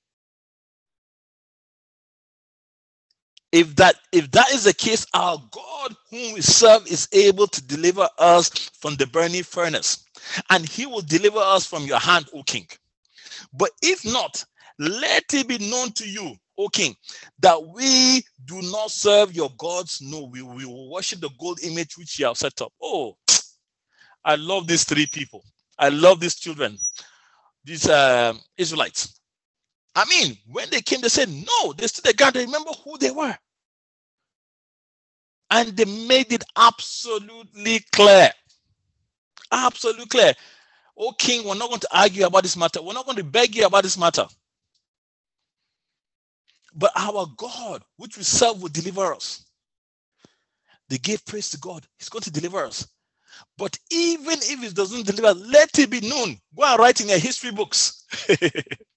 If 3.53 3.77
that 3.77 3.97
if 4.13 4.31
that 4.33 4.53
is 4.53 4.65
the 4.65 4.75
case, 4.75 5.07
our 5.15 5.39
God 5.53 5.97
whom 6.11 6.35
we 6.35 6.43
serve 6.43 6.87
is 6.89 7.09
able 7.13 7.49
to 7.49 7.63
deliver 7.67 8.09
us 8.19 8.51
from 8.81 8.97
the 8.97 9.09
burning 9.09 9.45
furnace, 9.45 10.07
and 10.51 10.69
he 10.69 10.87
will 10.87 11.03
deliver 11.03 11.41
us 11.41 11.67
from 11.67 11.85
your 11.87 12.01
hand, 12.01 12.27
O 12.35 12.45
king. 12.45 12.69
But 13.55 13.71
if 13.83 14.05
not, 14.05 14.45
let 14.79 15.25
it 15.35 15.49
be 15.49 15.59
known 15.59 15.93
to 15.93 16.09
you 16.09 16.35
O 16.59 16.69
king, 16.69 16.97
that 17.41 17.61
we 17.75 18.23
do 18.47 18.63
not 18.63 18.91
serve 18.93 19.35
your 19.35 19.51
gods. 19.59 20.01
No, 20.03 20.25
we, 20.25 20.43
we 20.43 20.67
will 20.67 20.91
worship 20.91 21.21
the 21.21 21.31
gold 21.41 21.61
image 21.65 21.99
which 21.99 22.19
you 22.19 22.27
have 22.27 22.39
set 22.39 22.61
up. 22.63 22.73
Oh, 22.83 23.17
I 24.25 24.37
love 24.37 24.69
these 24.69 24.85
three 24.85 25.07
people. 25.07 25.45
I 25.79 25.91
love 25.91 26.21
these 26.21 26.37
children, 26.37 26.79
these 27.65 27.89
uh, 27.89 28.35
Israelites. 28.59 29.21
I 29.95 30.05
mean, 30.07 30.39
when 30.51 30.71
they 30.71 30.81
came, 30.83 31.01
they 31.03 31.09
said, 31.09 31.29
No, 31.29 31.73
they 31.75 31.87
stood 31.87 32.17
there, 32.17 32.31
they 32.33 32.47
remember 32.47 32.71
who 32.85 32.99
they 32.99 33.11
were. 33.11 33.37
And 35.51 35.77
they 35.77 35.85
made 36.09 36.33
it 36.33 36.45
absolutely 36.57 37.81
clear. 37.93 38.31
Absolutely 39.53 40.07
clear. 40.07 40.35
Oh, 40.99 41.13
king, 41.19 41.47
we're 41.47 41.57
not 41.57 41.69
going 41.71 41.81
to 41.81 41.89
argue 41.99 42.27
about 42.27 42.43
this 42.45 42.57
matter. 42.57 42.83
We're 42.83 42.95
not 42.95 43.07
going 43.07 43.19
to 43.19 43.25
beg 43.25 43.57
you 43.57 43.67
about 43.67 43.83
this 43.85 43.99
matter. 43.99 44.27
But 46.75 46.93
our 46.97 47.27
God, 47.37 47.83
which 47.97 48.17
we 48.17 48.25
serve, 48.25 48.63
will 48.63 48.69
deliver 48.71 49.15
us. 49.15 49.45
They 50.89 50.99
gave 50.99 51.25
praise 51.27 51.51
to 51.51 51.59
God. 51.59 51.87
He's 51.99 52.09
going 52.11 52.23
to 52.23 52.33
deliver 52.33 52.65
us. 52.65 52.89
But 53.59 53.79
even 53.91 54.35
if 54.35 54.65
it 54.65 54.75
doesn't 54.75 55.07
deliver, 55.07 55.39
let 55.41 55.79
it 55.79 55.91
be 55.91 56.01
known. 56.03 56.39
Go 56.57 56.65
and 56.65 56.79
write 56.81 57.01
in 57.01 57.09
your 57.09 57.19
history 57.19 57.53
books. 57.53 58.05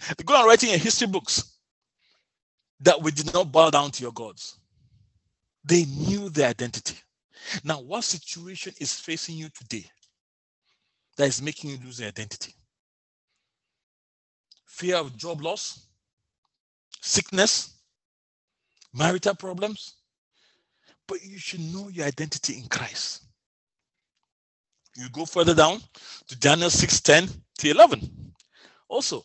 Go 0.24 0.36
and 0.36 0.46
write 0.46 0.62
in 0.64 0.70
your 0.70 0.78
history 0.78 1.08
books 1.08 1.58
that 2.80 3.00
we 3.00 3.10
did 3.10 3.32
not 3.32 3.52
bow 3.52 3.70
down 3.70 3.90
to 3.92 4.02
your 4.02 4.12
gods. 4.12 4.58
They 5.64 5.84
knew 5.84 6.30
their 6.30 6.48
identity. 6.50 6.96
Now, 7.64 7.80
what 7.80 8.04
situation 8.04 8.72
is 8.80 8.94
facing 8.94 9.36
you 9.36 9.48
today 9.50 9.84
that 11.16 11.28
is 11.28 11.42
making 11.42 11.70
you 11.70 11.78
lose 11.84 12.00
your 12.00 12.08
identity? 12.08 12.54
fear 14.76 14.96
of 14.96 15.16
job 15.16 15.40
loss, 15.40 15.86
sickness, 17.00 17.80
marital 18.92 19.34
problems. 19.34 19.94
But 21.08 21.24
you 21.24 21.38
should 21.38 21.60
know 21.60 21.88
your 21.88 22.06
identity 22.06 22.58
in 22.58 22.68
Christ. 22.68 23.24
You 24.96 25.08
go 25.10 25.24
further 25.24 25.54
down 25.54 25.80
to 26.28 26.36
Daniel 26.38 26.68
6 26.70 27.00
10 27.00 27.28
to 27.58 27.70
11. 27.70 28.32
Also, 28.88 29.24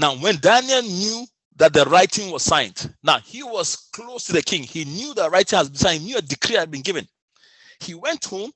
now 0.00 0.16
when 0.16 0.36
Daniel 0.38 0.82
knew 0.82 1.26
that 1.56 1.74
the 1.74 1.84
writing 1.86 2.30
was 2.30 2.42
signed. 2.42 2.94
Now, 3.04 3.18
he 3.20 3.42
was 3.42 3.76
close 3.92 4.24
to 4.26 4.32
the 4.32 4.42
king. 4.42 4.62
He 4.64 4.84
knew 4.86 5.14
the 5.14 5.30
writing 5.30 5.58
has 5.58 5.68
been 5.70 5.78
signed, 5.78 6.00
he 6.02 6.06
knew 6.08 6.18
a 6.18 6.22
decree 6.22 6.56
had 6.56 6.70
been 6.70 6.82
given. 6.82 7.06
He 7.80 7.94
went 7.94 8.24
home 8.24 8.50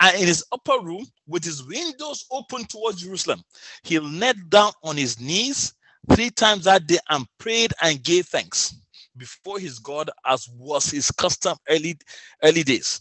and 0.00 0.16
in 0.20 0.26
his 0.26 0.44
upper 0.52 0.80
room, 0.84 1.06
with 1.26 1.44
his 1.44 1.64
windows 1.64 2.26
open 2.30 2.64
towards 2.66 3.02
Jerusalem, 3.02 3.42
he 3.82 3.98
knelt 3.98 4.36
down 4.50 4.72
on 4.82 4.96
his 4.96 5.20
knees 5.20 5.74
three 6.12 6.30
times 6.30 6.64
that 6.64 6.86
day 6.86 6.98
and 7.08 7.26
prayed 7.38 7.72
and 7.82 8.02
gave 8.02 8.26
thanks 8.26 8.74
before 9.16 9.58
his 9.58 9.78
God, 9.78 10.10
as 10.26 10.48
was 10.58 10.90
his 10.90 11.10
custom 11.10 11.56
early, 11.68 11.96
early 12.42 12.62
days. 12.64 13.00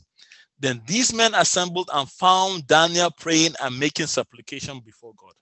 Then 0.59 0.81
these 0.85 1.13
men 1.13 1.33
assembled 1.35 1.89
and 1.93 2.09
found 2.09 2.67
Daniel 2.67 3.11
praying 3.11 3.55
and 3.61 3.79
making 3.79 4.07
supplication 4.07 4.79
before 4.79 5.13
God. 5.17 5.33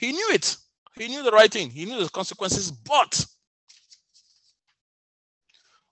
He 0.00 0.12
knew 0.12 0.28
it. 0.32 0.56
He 0.96 1.08
knew 1.08 1.22
the 1.22 1.30
right 1.30 1.52
thing. 1.52 1.70
He 1.70 1.84
knew 1.84 2.02
the 2.02 2.10
consequences. 2.10 2.70
But 2.70 3.26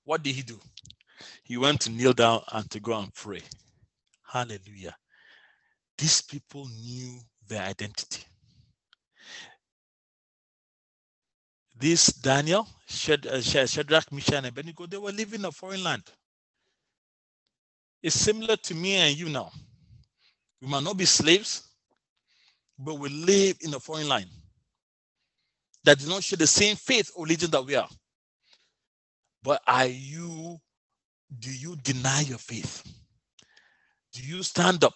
what 0.04 0.22
did 0.22 0.34
he 0.34 0.42
do? 0.42 0.58
He 1.44 1.58
went 1.58 1.82
to 1.82 1.90
kneel 1.90 2.14
down 2.14 2.42
and 2.52 2.70
to 2.70 2.80
go 2.80 2.98
and 2.98 3.12
pray. 3.14 3.42
Hallelujah. 4.26 4.96
These 5.98 6.22
people 6.22 6.68
knew 6.68 7.20
their 7.48 7.62
identity. 7.62 8.24
This 11.78 12.06
Daniel, 12.06 12.62
uh, 12.62 13.40
Shadrach, 13.40 14.12
Meshach, 14.12 14.34
and 14.34 14.46
Abednego, 14.46 14.86
they 14.86 14.96
were 14.96 15.12
living 15.12 15.40
in 15.40 15.46
a 15.46 15.52
foreign 15.52 15.84
land. 15.84 16.02
It's 18.02 18.16
similar 18.16 18.56
to 18.56 18.74
me 18.74 18.96
and 18.96 19.16
you 19.18 19.28
now. 19.28 19.52
We 20.62 20.68
might 20.68 20.84
not 20.84 20.96
be 20.96 21.04
slaves, 21.04 21.67
but 22.78 22.96
we 22.98 23.08
live 23.08 23.56
in 23.60 23.74
a 23.74 23.80
foreign 23.80 24.08
land 24.08 24.26
that 25.84 25.98
does 25.98 26.08
not 26.08 26.22
share 26.22 26.36
the 26.36 26.46
same 26.46 26.76
faith 26.76 27.10
or 27.16 27.24
religion 27.24 27.50
that 27.50 27.64
we 27.64 27.74
are. 27.74 27.88
But 29.42 29.62
are 29.66 29.86
you, 29.86 30.58
do 31.38 31.50
you 31.50 31.76
deny 31.76 32.22
your 32.22 32.38
faith? 32.38 32.82
Do 34.12 34.22
you 34.22 34.42
stand 34.42 34.84
up 34.84 34.94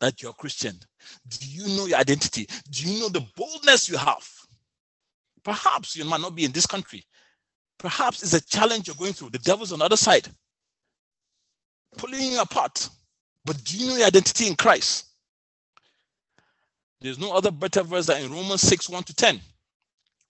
that 0.00 0.22
you're 0.22 0.32
Christian? 0.32 0.78
Do 1.28 1.46
you 1.46 1.76
know 1.76 1.86
your 1.86 1.98
identity? 1.98 2.46
Do 2.70 2.90
you 2.90 3.00
know 3.00 3.08
the 3.08 3.26
boldness 3.36 3.88
you 3.88 3.96
have? 3.96 4.28
Perhaps 5.44 5.96
you 5.96 6.04
might 6.04 6.20
not 6.20 6.34
be 6.34 6.44
in 6.44 6.52
this 6.52 6.66
country. 6.66 7.04
Perhaps 7.78 8.22
it's 8.22 8.34
a 8.34 8.40
challenge 8.44 8.86
you're 8.86 8.96
going 8.96 9.12
through. 9.12 9.30
The 9.30 9.38
devil's 9.38 9.72
on 9.72 9.78
the 9.80 9.86
other 9.86 9.96
side, 9.96 10.28
pulling 11.96 12.20
you 12.20 12.40
apart. 12.40 12.88
But 13.44 13.62
do 13.64 13.78
you 13.78 13.88
know 13.88 13.96
your 13.96 14.06
identity 14.06 14.46
in 14.48 14.54
Christ? 14.56 15.09
There's 17.00 17.18
no 17.18 17.32
other 17.32 17.50
better 17.50 17.82
verse 17.82 18.06
than 18.06 18.22
in 18.22 18.30
Romans 18.32 18.60
6 18.62 18.88
1 18.90 19.02
to 19.04 19.14
10, 19.14 19.40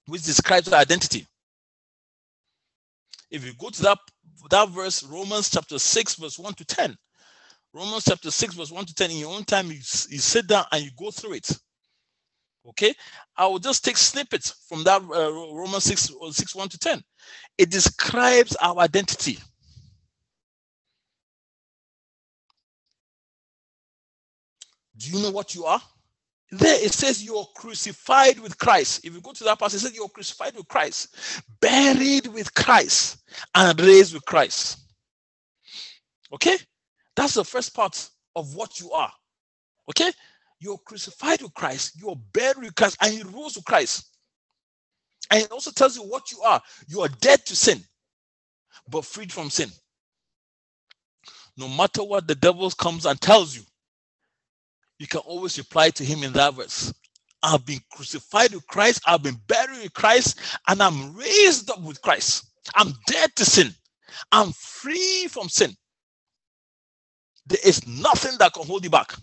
which 0.06 0.22
describes 0.22 0.72
our 0.72 0.80
identity. 0.80 1.26
If 3.30 3.44
you 3.44 3.52
go 3.58 3.70
to 3.70 3.82
that, 3.82 3.98
that 4.50 4.68
verse, 4.68 5.02
Romans 5.04 5.50
chapter 5.50 5.78
6, 5.78 6.14
verse 6.16 6.38
1 6.38 6.54
to 6.54 6.64
10, 6.64 6.96
Romans 7.72 8.04
chapter 8.04 8.30
6, 8.30 8.54
verse 8.54 8.70
1 8.70 8.84
to 8.86 8.94
10, 8.94 9.10
in 9.10 9.18
your 9.18 9.34
own 9.34 9.44
time, 9.44 9.66
you, 9.66 9.74
you 9.74 9.82
sit 10.18 10.46
down 10.46 10.64
and 10.72 10.84
you 10.84 10.90
go 10.96 11.10
through 11.10 11.34
it. 11.34 11.50
Okay, 12.68 12.94
I 13.36 13.46
will 13.46 13.58
just 13.58 13.84
take 13.84 13.96
snippets 13.96 14.64
from 14.68 14.84
that 14.84 15.00
uh, 15.02 15.32
Romans 15.32 15.84
6, 15.84 16.12
6 16.30 16.54
1 16.54 16.68
to 16.68 16.78
10. 16.78 17.02
It 17.58 17.70
describes 17.70 18.54
our 18.56 18.78
identity. 18.78 19.38
Do 24.96 25.10
you 25.10 25.22
know 25.22 25.30
what 25.30 25.54
you 25.54 25.64
are? 25.64 25.80
There 26.52 26.84
it 26.84 26.92
says 26.92 27.22
you're 27.22 27.46
crucified 27.54 28.40
with 28.40 28.58
Christ. 28.58 29.04
If 29.04 29.14
you 29.14 29.20
go 29.20 29.32
to 29.32 29.44
that 29.44 29.58
passage, 29.58 29.82
it 29.82 29.86
says 29.86 29.94
you're 29.94 30.08
crucified 30.08 30.56
with 30.56 30.66
Christ, 30.66 31.14
buried 31.60 32.26
with 32.26 32.52
Christ, 32.54 33.18
and 33.54 33.80
raised 33.80 34.14
with 34.14 34.24
Christ. 34.24 34.78
Okay? 36.32 36.56
That's 37.14 37.34
the 37.34 37.44
first 37.44 37.74
part 37.74 38.08
of 38.34 38.54
what 38.56 38.80
you 38.80 38.90
are. 38.90 39.12
Okay? 39.90 40.10
You're 40.58 40.78
crucified 40.78 41.40
with 41.40 41.54
Christ, 41.54 41.92
you're 42.00 42.18
buried 42.32 42.64
with 42.64 42.74
Christ, 42.74 42.96
and 43.00 43.14
you 43.14 43.24
rose 43.24 43.54
with 43.54 43.64
Christ. 43.64 44.06
And 45.30 45.42
it 45.42 45.52
also 45.52 45.70
tells 45.70 45.96
you 45.96 46.02
what 46.02 46.32
you 46.32 46.40
are. 46.42 46.60
You 46.88 47.02
are 47.02 47.08
dead 47.20 47.46
to 47.46 47.54
sin, 47.54 47.84
but 48.88 49.04
freed 49.04 49.32
from 49.32 49.50
sin. 49.50 49.70
No 51.56 51.68
matter 51.68 52.02
what 52.02 52.26
the 52.26 52.34
devil 52.34 52.68
comes 52.72 53.06
and 53.06 53.20
tells 53.20 53.56
you, 53.56 53.62
you 55.00 55.06
can 55.06 55.20
always 55.20 55.56
reply 55.56 55.88
to 55.88 56.04
him 56.04 56.22
in 56.22 56.32
that 56.34 56.54
verse. 56.54 56.92
I've 57.42 57.64
been 57.64 57.80
crucified 57.90 58.52
with 58.52 58.66
Christ, 58.66 59.00
I've 59.06 59.22
been 59.22 59.40
buried 59.48 59.82
with 59.82 59.94
Christ, 59.94 60.38
and 60.68 60.82
I'm 60.82 61.16
raised 61.16 61.70
up 61.70 61.80
with 61.80 62.00
Christ. 62.02 62.44
I'm 62.74 62.92
dead 63.06 63.34
to 63.36 63.44
sin. 63.46 63.74
I'm 64.30 64.52
free 64.52 65.26
from 65.30 65.48
sin. 65.48 65.74
There 67.46 67.58
is 67.64 67.86
nothing 67.86 68.32
that 68.38 68.52
can 68.52 68.66
hold 68.66 68.84
you 68.84 68.90
back. 68.90 69.14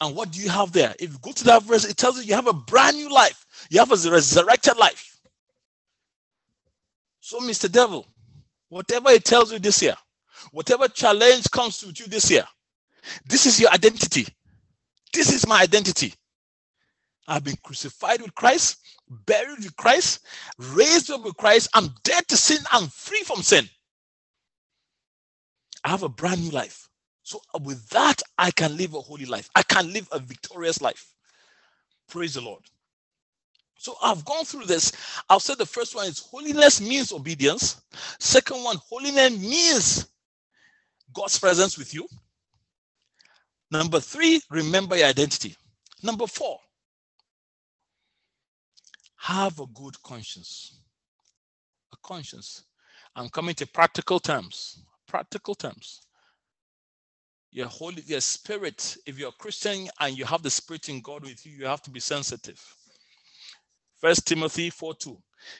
And 0.00 0.16
what 0.16 0.30
do 0.30 0.40
you 0.40 0.48
have 0.48 0.72
there? 0.72 0.94
If 0.98 1.12
you 1.12 1.18
go 1.20 1.32
to 1.32 1.44
that 1.44 1.62
verse, 1.64 1.84
it 1.84 1.98
tells 1.98 2.16
you 2.16 2.22
you 2.24 2.34
have 2.34 2.46
a 2.46 2.54
brand 2.54 2.96
new 2.96 3.12
life, 3.12 3.44
you 3.68 3.80
have 3.80 3.92
a 3.92 4.10
resurrected 4.10 4.78
life. 4.78 5.20
So, 7.20 7.38
Mr. 7.40 7.70
Devil, 7.70 8.08
whatever 8.70 9.10
it 9.10 9.26
tells 9.26 9.52
you 9.52 9.58
this 9.58 9.82
year, 9.82 9.94
whatever 10.52 10.88
challenge 10.88 11.50
comes 11.50 11.76
to 11.78 11.88
you 11.88 12.08
this 12.08 12.30
year, 12.30 12.46
this 13.26 13.46
is 13.46 13.60
your 13.60 13.70
identity. 13.70 14.26
This 15.12 15.32
is 15.32 15.46
my 15.46 15.60
identity. 15.62 16.14
I've 17.28 17.44
been 17.44 17.56
crucified 17.62 18.22
with 18.22 18.34
Christ, 18.34 18.78
buried 19.08 19.58
with 19.58 19.76
Christ, 19.76 20.26
raised 20.58 21.10
up 21.10 21.24
with 21.24 21.36
Christ. 21.36 21.68
I'm 21.74 21.90
dead 22.02 22.26
to 22.28 22.36
sin. 22.36 22.58
I'm 22.72 22.88
free 22.88 23.22
from 23.22 23.42
sin. 23.42 23.68
I 25.84 25.90
have 25.90 26.02
a 26.02 26.08
brand 26.08 26.42
new 26.42 26.50
life. 26.50 26.88
So, 27.22 27.40
with 27.62 27.88
that, 27.90 28.22
I 28.38 28.50
can 28.50 28.76
live 28.76 28.94
a 28.94 29.00
holy 29.00 29.26
life. 29.26 29.48
I 29.54 29.62
can 29.62 29.92
live 29.92 30.08
a 30.12 30.18
victorious 30.18 30.80
life. 30.80 31.14
Praise 32.08 32.34
the 32.34 32.40
Lord. 32.40 32.62
So, 33.78 33.94
I've 34.02 34.24
gone 34.24 34.44
through 34.44 34.66
this. 34.66 34.92
I'll 35.28 35.40
say 35.40 35.54
the 35.54 35.66
first 35.66 35.94
one 35.94 36.06
is 36.06 36.18
holiness 36.18 36.80
means 36.80 37.12
obedience. 37.12 37.80
Second 38.18 38.64
one, 38.64 38.78
holiness 38.88 39.30
means 39.38 40.08
God's 41.14 41.38
presence 41.38 41.78
with 41.78 41.94
you. 41.94 42.08
Number 43.70 44.00
three, 44.00 44.40
remember 44.50 44.96
your 44.96 45.08
identity. 45.08 45.56
Number 46.02 46.26
four, 46.26 46.58
have 49.16 49.60
a 49.60 49.66
good 49.74 50.02
conscience. 50.02 50.80
A 51.92 51.96
conscience. 52.02 52.64
I'm 53.16 53.28
coming 53.28 53.54
to 53.56 53.66
practical 53.66 54.20
terms. 54.20 54.82
Practical 55.06 55.54
terms. 55.54 56.00
Your 57.52 57.68
holy, 57.68 58.02
your 58.06 58.20
spirit. 58.20 58.96
If 59.06 59.18
you're 59.18 59.30
a 59.30 59.42
Christian 59.42 59.88
and 60.00 60.16
you 60.16 60.24
have 60.24 60.42
the 60.42 60.50
spirit 60.50 60.88
in 60.88 61.00
God 61.02 61.22
with 61.22 61.44
you, 61.46 61.52
you 61.52 61.66
have 61.66 61.82
to 61.82 61.90
be 61.90 62.00
sensitive. 62.00 62.60
First 64.00 64.26
Timothy 64.26 64.70
4 64.70 64.94
2. 64.94 65.18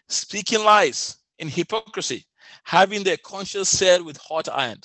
Speaking 0.09 0.65
lies 0.65 1.19
in 1.39 1.49
hypocrisy, 1.49 2.27
having 2.65 3.05
their 3.05 3.17
conscience 3.19 3.69
seared 3.71 4.03
with 4.03 4.17
hot 4.19 4.49
iron 4.51 4.81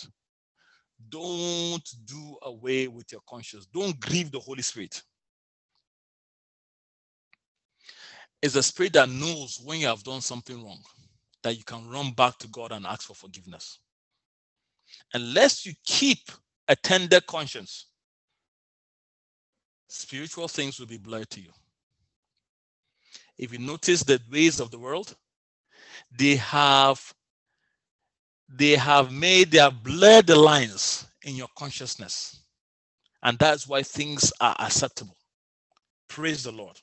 don't 1.10 1.88
do 2.06 2.38
away 2.44 2.88
with 2.88 3.12
your 3.12 3.22
conscience. 3.28 3.66
Don't 3.66 4.00
grieve 4.00 4.32
the 4.32 4.40
Holy 4.40 4.62
Spirit. 4.62 5.02
It's 8.42 8.56
a 8.56 8.64
spirit 8.64 8.94
that 8.94 9.10
knows 9.10 9.60
when 9.64 9.80
you 9.80 9.88
have 9.88 10.04
done 10.04 10.22
something 10.22 10.64
wrong, 10.64 10.80
that 11.44 11.58
you 11.58 11.64
can 11.64 11.90
run 11.90 12.12
back 12.12 12.38
to 12.40 12.48
God 12.50 12.72
and 12.72 12.86
ask 12.86 13.04
for 13.04 13.16
forgiveness. 13.16 13.80
Unless 15.14 15.66
you 15.66 15.74
keep 15.86 16.20
a 16.68 16.76
tender 16.76 17.22
conscience, 17.22 17.88
spiritual 19.88 20.48
things 20.48 20.80
will 20.80 20.88
be 20.88 20.98
blurred 20.98 21.30
to 21.32 21.42
you. 21.42 21.52
If 23.38 23.52
you 23.52 23.60
notice 23.60 24.04
the 24.04 24.22
ways 24.32 24.60
of 24.60 24.72
the 24.72 24.80
world, 24.80 25.16
they 26.12 26.36
have 26.36 27.14
they 28.50 28.72
have 28.72 29.12
made 29.12 29.52
their 29.52 29.72
blurred 29.72 30.30
lines 30.30 31.08
in 31.24 31.36
your 31.36 31.48
consciousness. 31.58 32.42
And 33.24 33.38
that's 33.40 33.68
why 33.68 33.84
things 33.84 34.32
are 34.40 34.56
acceptable. 34.60 35.18
Praise 36.08 36.44
the 36.44 36.52
Lord. 36.52 36.80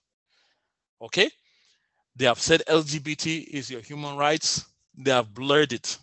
Okay? 1.00 1.30
They 2.16 2.24
have 2.24 2.40
said 2.40 2.62
LGBT 2.68 3.46
is 3.48 3.70
your 3.70 3.80
human 3.80 4.16
rights. 4.16 4.64
They 4.98 5.10
have 5.10 5.32
blurred 5.32 5.72
it. 5.72 5.98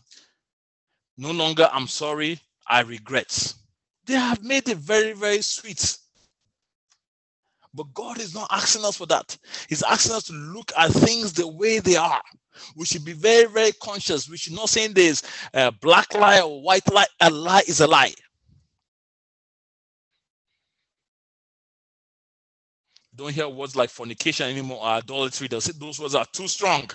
No 1.18 1.32
longer, 1.32 1.70
I'm 1.72 1.88
sorry, 1.88 2.40
I 2.68 2.82
regret. 2.82 3.54
They 4.06 4.14
have 4.14 4.44
made 4.44 4.68
it 4.70 4.78
very, 4.78 5.14
very 5.14 5.42
sweet. 5.42 5.98
But 7.74 7.94
God 7.94 8.20
is 8.20 8.34
not 8.34 8.48
asking 8.50 8.86
us 8.86 8.98
for 8.98 9.06
that. 9.08 9.38
He's 9.68 9.84
asking 9.84 10.14
us 10.14 10.24
to 10.26 10.34
look 10.34 10.72
at 10.78 10.92
things 10.92 11.34
the 11.34 11.48
way 11.48 11.80
they 11.80 11.98
are. 11.98 12.22
We 12.76 12.86
should 12.86 13.06
be 13.06 13.14
very, 13.14 13.46
very 13.48 13.72
conscious. 13.74 14.30
We 14.30 14.38
should 14.38 14.54
not 14.54 14.70
say 14.70 14.88
this 14.88 15.24
a 15.54 15.72
black 15.72 16.14
lie 16.14 16.42
or 16.42 16.62
white 16.62 16.92
lie. 16.92 17.08
A 17.22 17.30
lie 17.30 17.64
is 17.68 17.82
a 17.82 17.88
lie. 17.88 18.14
Don't 23.16 23.34
hear 23.34 23.50
words 23.50 23.76
like 23.76 23.90
fornication 23.90 24.50
anymore 24.50 24.80
or 24.80 24.88
idolatry. 24.88 25.48
They'll 25.48 25.62
say 25.62 25.74
those 25.78 26.00
words 26.00 26.16
are 26.16 26.26
too 26.32 26.48
strong. 26.48 26.90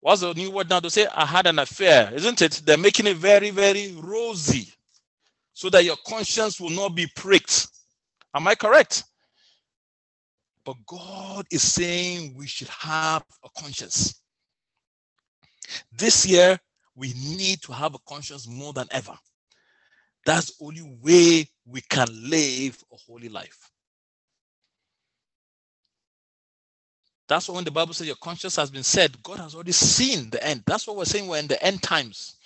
What's 0.00 0.22
the 0.22 0.34
new 0.34 0.50
word 0.50 0.70
now 0.70 0.80
to 0.80 0.90
say? 0.90 1.06
I 1.14 1.26
had 1.26 1.46
an 1.46 1.58
affair, 1.58 2.12
isn't 2.14 2.42
it? 2.42 2.62
They're 2.64 2.78
making 2.78 3.06
it 3.06 3.18
very, 3.18 3.50
very 3.50 3.94
rosy 3.98 4.68
so 5.54 5.70
that 5.70 5.84
your 5.84 5.96
conscience 6.06 6.60
will 6.60 6.70
not 6.70 6.90
be 6.94 7.06
pricked. 7.16 7.68
Am 8.34 8.48
I 8.48 8.54
correct? 8.54 9.04
But 10.64 10.76
God 10.86 11.46
is 11.50 11.62
saying 11.62 12.34
we 12.36 12.46
should 12.46 12.68
have 12.68 13.24
a 13.44 13.48
conscience. 13.60 14.22
This 15.92 16.26
year, 16.26 16.58
we 16.94 17.14
need 17.14 17.62
to 17.62 17.72
have 17.72 17.94
a 17.94 17.98
conscience 18.08 18.46
more 18.46 18.72
than 18.72 18.86
ever. 18.90 19.16
That's 20.26 20.46
the 20.56 20.64
only 20.66 20.98
way 21.02 21.48
we 21.66 21.80
can 21.80 22.08
live 22.28 22.82
a 22.92 22.96
holy 23.06 23.28
life. 23.28 23.70
That's 27.28 27.48
why 27.48 27.54
when 27.54 27.64
the 27.64 27.70
Bible 27.70 27.94
says 27.94 28.08
your 28.08 28.16
conscience 28.16 28.56
has 28.56 28.70
been 28.70 28.82
said, 28.82 29.22
God 29.22 29.38
has 29.38 29.54
already 29.54 29.72
seen 29.72 30.30
the 30.30 30.44
end. 30.44 30.64
That's 30.66 30.86
what 30.86 30.96
we're 30.96 31.04
saying. 31.04 31.28
We're 31.28 31.38
in 31.38 31.46
the 31.46 31.62
end 31.64 31.82
times. 31.82 32.36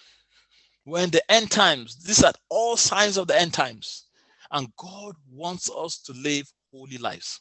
We're 0.84 1.04
in 1.04 1.10
the 1.10 1.32
end 1.32 1.50
times. 1.50 1.96
These 2.04 2.22
are 2.22 2.34
all 2.50 2.76
signs 2.76 3.16
of 3.16 3.26
the 3.26 3.40
end 3.40 3.54
times. 3.54 4.04
And 4.50 4.68
God 4.76 5.16
wants 5.32 5.70
us 5.74 5.98
to 6.02 6.12
live 6.12 6.52
holy 6.70 6.98
lives. 6.98 7.40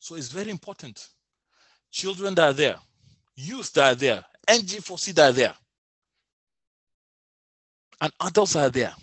So 0.00 0.16
it's 0.16 0.28
very 0.28 0.50
important. 0.50 1.08
Children 1.92 2.34
that 2.34 2.48
are 2.48 2.52
there, 2.54 2.76
youth 3.36 3.72
that 3.74 3.92
are 3.92 3.94
there, 3.94 4.24
NG4C 4.48 5.14
that 5.14 5.30
are 5.30 5.32
there, 5.32 5.54
and 8.00 8.12
adults 8.22 8.56
are 8.56 8.70
there. 8.70 8.94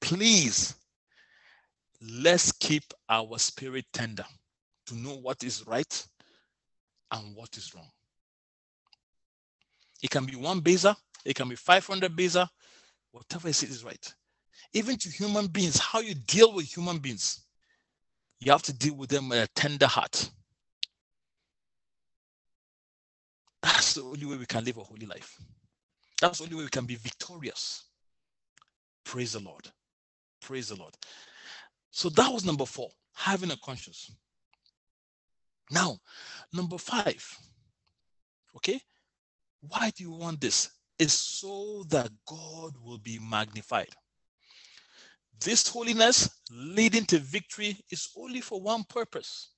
Please, 0.00 0.74
let's 2.00 2.52
keep 2.52 2.84
our 3.08 3.38
spirit 3.38 3.86
tender 3.92 4.24
to 4.86 4.94
know 4.94 5.16
what 5.16 5.42
is 5.42 5.66
right 5.66 6.06
and 7.12 7.34
what 7.34 7.56
is 7.56 7.74
wrong. 7.74 7.88
It 10.02 10.10
can 10.10 10.26
be 10.26 10.36
one 10.36 10.60
beza, 10.60 10.94
it 11.24 11.34
can 11.34 11.48
be 11.48 11.56
500 11.56 12.14
beza, 12.14 12.48
whatever 13.12 13.48
is 13.48 13.62
it 13.62 13.70
is 13.70 13.82
right. 13.82 14.14
Even 14.74 14.96
to 14.98 15.08
human 15.08 15.46
beings, 15.46 15.78
how 15.78 16.00
you 16.00 16.14
deal 16.14 16.52
with 16.52 16.66
human 16.66 16.98
beings, 16.98 17.40
you 18.40 18.52
have 18.52 18.62
to 18.62 18.72
deal 18.72 18.94
with 18.94 19.10
them 19.10 19.28
with 19.28 19.42
a 19.42 19.48
tender 19.54 19.86
heart. 19.86 20.30
That's 23.62 23.94
the 23.94 24.02
only 24.02 24.26
way 24.26 24.36
we 24.36 24.46
can 24.46 24.64
live 24.64 24.76
a 24.76 24.82
holy 24.84 25.06
life. 25.06 25.40
That's 26.20 26.38
the 26.38 26.44
only 26.44 26.56
way 26.56 26.62
we 26.64 26.68
can 26.68 26.86
be 26.86 26.94
victorious. 26.96 27.84
Praise 29.04 29.32
the 29.32 29.40
Lord. 29.40 29.68
Praise 30.40 30.68
the 30.68 30.76
Lord. 30.76 30.94
So 31.90 32.08
that 32.10 32.32
was 32.32 32.44
number 32.44 32.66
four, 32.66 32.90
having 33.14 33.50
a 33.50 33.56
conscience. 33.56 34.10
Now, 35.70 35.98
number 36.52 36.78
five, 36.78 37.26
okay, 38.56 38.80
why 39.60 39.90
do 39.90 40.04
you 40.04 40.12
want 40.12 40.40
this? 40.40 40.70
Is 40.98 41.12
so 41.12 41.84
that 41.90 42.10
God 42.26 42.72
will 42.82 42.98
be 42.98 43.20
magnified. 43.20 43.94
This 45.40 45.68
holiness 45.68 46.28
leading 46.50 47.04
to 47.06 47.18
victory 47.18 47.76
is 47.90 48.08
only 48.16 48.40
for 48.40 48.60
one 48.60 48.84
purpose 48.84 49.50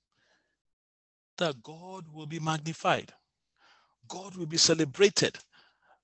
that 1.37 1.61
God 1.63 2.05
will 2.13 2.27
be 2.27 2.39
magnified, 2.39 3.11
God 4.07 4.35
will 4.35 4.45
be 4.45 4.57
celebrated. 4.57 5.37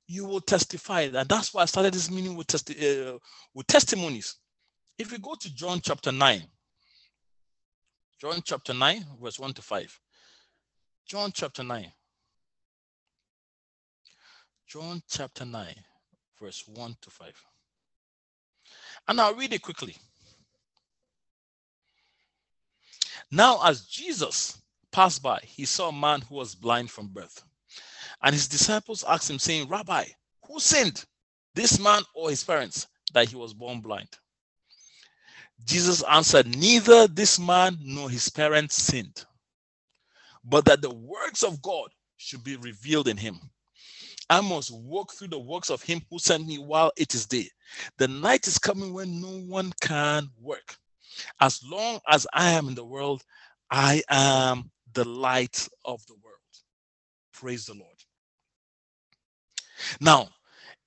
You 0.09 0.23
will 0.23 0.39
testify, 0.39 1.01
and 1.01 1.27
that's 1.27 1.53
why 1.53 1.63
I 1.63 1.65
started 1.65 1.93
this 1.93 2.09
meeting 2.09 2.37
with, 2.37 2.47
testi- 2.47 3.15
uh, 3.15 3.19
with 3.53 3.67
testimonies. 3.67 4.37
If 4.97 5.11
we 5.11 5.17
go 5.17 5.35
to 5.35 5.53
John 5.53 5.81
chapter 5.81 6.13
9, 6.13 6.43
John 8.21 8.41
chapter 8.43 8.73
9, 8.73 9.05
verse 9.21 9.37
1 9.37 9.53
to 9.53 9.61
5. 9.61 9.99
John 11.05 11.31
chapter 11.33 11.61
9. 11.61 11.91
John 14.65 15.03
chapter 15.09 15.45
9, 15.45 15.75
verse 16.41 16.63
1 16.67 16.95
to 17.01 17.09
5. 17.09 17.43
And 19.07 19.21
I'll 19.21 19.35
read 19.35 19.53
it 19.53 19.61
quickly. 19.61 19.95
Now, 23.31 23.59
as 23.65 23.85
Jesus 23.85 24.61
passed 24.91 25.21
by, 25.21 25.39
he 25.43 25.65
saw 25.65 25.89
a 25.89 25.93
man 25.93 26.21
who 26.21 26.35
was 26.35 26.55
blind 26.55 26.89
from 26.89 27.07
birth. 27.07 27.43
And 28.21 28.33
his 28.33 28.47
disciples 28.47 29.03
asked 29.03 29.29
him, 29.29 29.39
saying, 29.39 29.67
Rabbi, 29.67 30.05
who 30.47 30.59
sinned, 30.59 31.05
this 31.53 31.79
man 31.79 32.03
or 32.13 32.29
his 32.29 32.43
parents, 32.43 32.87
that 33.13 33.29
he 33.29 33.35
was 33.35 33.53
born 33.53 33.81
blind? 33.81 34.09
Jesus 35.65 36.03
answered, 36.03 36.47
Neither 36.47 37.07
this 37.07 37.39
man 37.39 37.77
nor 37.81 38.09
his 38.09 38.29
parents 38.29 38.75
sinned, 38.75 39.25
but 40.43 40.65
that 40.65 40.81
the 40.81 40.93
works 40.93 41.43
of 41.43 41.61
God 41.61 41.89
should 42.17 42.43
be 42.43 42.55
revealed 42.57 43.07
in 43.07 43.17
him. 43.17 43.39
I 44.29 44.41
must 44.41 44.73
walk 44.73 45.13
through 45.13 45.29
the 45.29 45.39
works 45.39 45.69
of 45.69 45.81
him 45.81 46.01
who 46.09 46.19
sent 46.19 46.45
me 46.45 46.57
while 46.57 46.91
it 46.97 47.13
is 47.13 47.25
day. 47.25 47.49
The 47.97 48.07
night 48.07 48.47
is 48.47 48.57
coming 48.57 48.93
when 48.93 49.21
no 49.21 49.39
one 49.47 49.71
can 49.81 50.29
work. 50.41 50.75
As 51.39 51.61
long 51.63 51.99
as 52.09 52.27
I 52.33 52.51
am 52.51 52.67
in 52.67 52.75
the 52.75 52.85
world, 52.85 53.23
I 53.71 54.03
am 54.09 54.69
the 54.93 55.05
light 55.05 55.67
of 55.85 56.05
the 56.07 56.15
world. 56.23 56.37
Praise 57.33 57.65
the 57.65 57.73
Lord. 57.73 57.97
Now, 60.01 60.29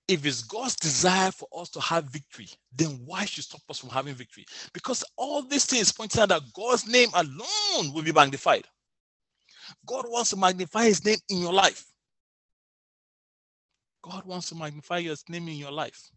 if 0.09 0.26
it's 0.26 0.42
God's 0.42 0.74
desire 0.74 1.31
for 1.31 1.48
us 1.57 1.70
to 1.70 1.81
have 1.81 2.05
victory, 2.07 2.48
then 2.74 3.00
why 3.05 3.24
should 3.24 3.44
stop 3.44 3.61
us 3.70 3.79
from 3.79 3.90
having 3.90 4.14
victory? 4.14 4.44
Because 4.72 5.05
all 5.16 5.42
these 5.42 5.66
things 5.66 5.92
point 5.92 6.18
out 6.18 6.31
that 6.31 6.42
God's 6.53 6.88
name 6.88 7.11
alone 7.14 7.94
will 7.94 8.03
be 8.03 8.12
magnified. 8.12 8.66
God 9.87 10.07
wants 10.09 10.31
to 10.31 10.37
magnify 10.37 10.85
his 10.85 11.05
name 11.05 11.18
in 11.29 11.40
your 11.40 11.53
life. 11.53 11.85
God 14.02 14.24
wants 14.24 14.48
to 14.48 14.54
magnify 14.54 15.02
his 15.02 15.24
name 15.28 15.48
in 15.48 15.56
your 15.56 15.72
life. 15.72 16.10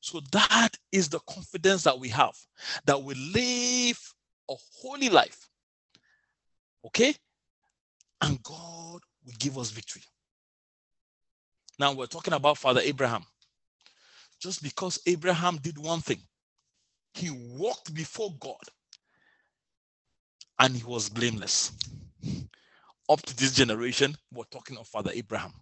So 0.00 0.20
that 0.32 0.70
is 0.90 1.08
the 1.08 1.20
confidence 1.20 1.84
that 1.84 1.98
we 1.98 2.08
have 2.08 2.36
that 2.86 3.02
we 3.02 3.14
live 3.14 4.00
a 4.50 4.54
holy 4.80 5.08
life. 5.08 5.48
Okay? 6.84 7.14
And 8.20 8.42
God 8.42 9.00
will 9.24 9.34
give 9.38 9.58
us 9.58 9.70
victory. 9.70 10.02
Now 11.78 11.92
we're 11.92 12.06
talking 12.06 12.34
about 12.34 12.58
Father 12.58 12.80
Abraham. 12.80 13.24
Just 14.40 14.62
because 14.62 15.00
Abraham 15.06 15.58
did 15.58 15.78
one 15.78 16.00
thing, 16.00 16.20
he 17.14 17.30
walked 17.30 17.94
before 17.94 18.34
God 18.40 18.56
and 20.58 20.74
he 20.74 20.82
was 20.84 21.08
blameless. 21.08 21.72
Up 23.08 23.20
to 23.22 23.36
this 23.36 23.52
generation, 23.52 24.16
we're 24.32 24.44
talking 24.44 24.76
of 24.78 24.88
Father 24.88 25.10
Abraham. 25.14 25.52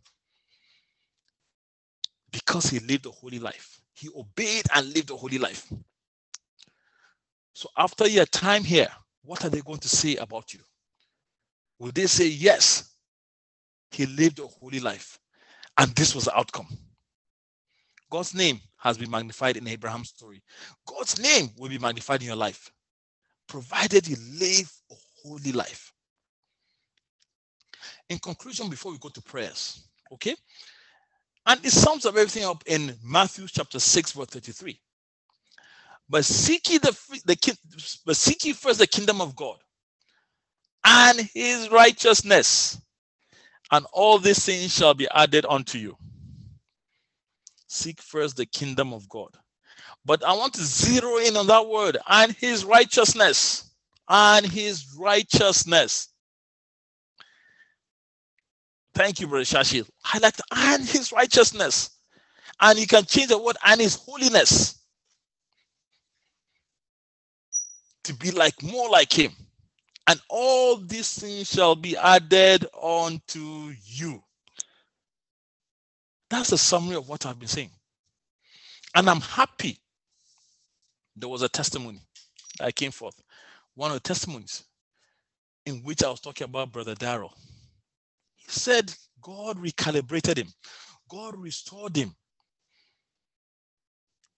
Because 2.30 2.70
he 2.70 2.78
lived 2.80 3.06
a 3.06 3.10
holy 3.10 3.38
life, 3.38 3.80
he 3.92 4.08
obeyed 4.16 4.64
and 4.74 4.92
lived 4.94 5.10
a 5.10 5.16
holy 5.16 5.38
life. 5.38 5.72
So 7.52 7.68
after 7.76 8.08
your 8.08 8.26
time 8.26 8.64
here, 8.64 8.88
what 9.22 9.44
are 9.44 9.50
they 9.50 9.60
going 9.60 9.80
to 9.80 9.88
say 9.88 10.16
about 10.16 10.54
you? 10.54 10.60
Will 11.78 11.92
they 11.92 12.06
say, 12.06 12.26
yes, 12.26 12.94
he 13.90 14.06
lived 14.06 14.38
a 14.38 14.46
holy 14.46 14.80
life? 14.80 15.18
And 15.78 15.90
this 15.94 16.14
was 16.14 16.24
the 16.24 16.36
outcome. 16.36 16.68
God's 18.10 18.34
name 18.34 18.60
has 18.78 18.98
been 18.98 19.10
magnified 19.10 19.56
in 19.56 19.68
Abraham's 19.68 20.08
story. 20.08 20.42
God's 20.86 21.20
name 21.20 21.50
will 21.56 21.68
be 21.68 21.78
magnified 21.78 22.20
in 22.20 22.26
your 22.26 22.36
life, 22.36 22.70
provided 23.46 24.06
you 24.06 24.16
live 24.38 24.70
a 24.90 24.94
holy 25.22 25.52
life. 25.52 25.92
In 28.08 28.18
conclusion, 28.18 28.68
before 28.68 28.92
we 28.92 28.98
go 28.98 29.08
to 29.08 29.22
prayers, 29.22 29.88
okay? 30.12 30.34
And 31.50 31.64
it 31.66 31.72
sums 31.72 32.06
up 32.06 32.16
everything 32.16 32.44
up 32.44 32.62
in 32.66 32.96
Matthew 33.04 33.48
chapter 33.48 33.80
6, 33.80 34.12
verse 34.12 34.26
33. 34.28 34.80
But 36.08 36.24
seek 36.24 36.70
ye 36.70 36.78
the, 36.78 36.96
the 37.26 37.34
but 38.06 38.16
seek 38.16 38.44
ye 38.44 38.52
first 38.52 38.78
the 38.78 38.86
kingdom 38.86 39.20
of 39.20 39.36
God 39.36 39.58
and 40.84 41.20
his 41.34 41.70
righteousness, 41.70 42.80
and 43.72 43.86
all 43.92 44.18
these 44.18 44.44
things 44.44 44.74
shall 44.74 44.94
be 44.94 45.08
added 45.14 45.46
unto 45.48 45.78
you. 45.78 45.96
Seek 47.68 48.00
first 48.00 48.36
the 48.36 48.46
kingdom 48.46 48.92
of 48.92 49.08
God. 49.08 49.30
But 50.06 50.24
I 50.24 50.34
want 50.34 50.54
to 50.54 50.62
zero 50.62 51.18
in 51.18 51.36
on 51.36 51.48
that 51.48 51.68
word 51.68 51.98
and 52.08 52.32
his 52.32 52.64
righteousness. 52.64 53.70
And 54.08 54.46
his 54.46 54.96
righteousness. 54.98 56.09
Thank 58.94 59.20
you, 59.20 59.28
Brother 59.28 59.44
Shashi. 59.44 59.88
Highlight 60.02 60.40
and 60.54 60.84
his 60.84 61.12
righteousness. 61.12 61.90
And 62.60 62.78
you 62.78 62.86
can 62.86 63.04
change 63.04 63.28
the 63.28 63.38
word 63.38 63.56
and 63.66 63.80
his 63.80 63.96
holiness 63.96 64.80
to 68.04 68.14
be 68.14 68.30
like 68.32 68.62
more 68.62 68.90
like 68.90 69.12
him 69.12 69.32
and 70.08 70.20
all 70.28 70.76
these 70.78 71.18
things 71.20 71.50
shall 71.50 71.76
be 71.76 71.96
added 71.96 72.66
unto 72.82 73.72
you. 73.86 74.22
That's 76.30 76.50
the 76.50 76.58
summary 76.58 76.96
of 76.96 77.08
what 77.08 77.26
I've 77.26 77.38
been 77.38 77.48
saying. 77.48 77.70
And 78.94 79.10
I'm 79.10 79.20
happy 79.20 79.78
there 81.16 81.28
was 81.28 81.42
a 81.42 81.48
testimony 81.48 82.00
that 82.58 82.74
came 82.76 82.92
forth. 82.92 83.20
One 83.74 83.90
of 83.92 83.96
the 83.96 84.08
testimonies 84.08 84.64
in 85.66 85.82
which 85.84 86.04
I 86.04 86.10
was 86.10 86.20
talking 86.20 86.46
about 86.46 86.72
Brother 86.72 86.94
Darrell. 86.94 87.34
Said 88.50 88.92
God 89.22 89.58
recalibrated 89.58 90.38
him, 90.38 90.48
God 91.08 91.36
restored 91.36 91.96
him. 91.96 92.14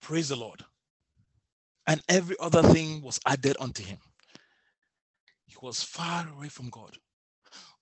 Praise 0.01 0.29
the 0.29 0.35
Lord. 0.35 0.63
And 1.87 2.01
every 2.07 2.35
other 2.39 2.61
thing 2.61 3.01
was 3.01 3.19
added 3.25 3.57
unto 3.59 3.83
him. 3.83 3.97
He 5.45 5.55
was 5.61 5.83
far 5.83 6.27
away 6.29 6.49
from 6.49 6.69
God. 6.69 6.95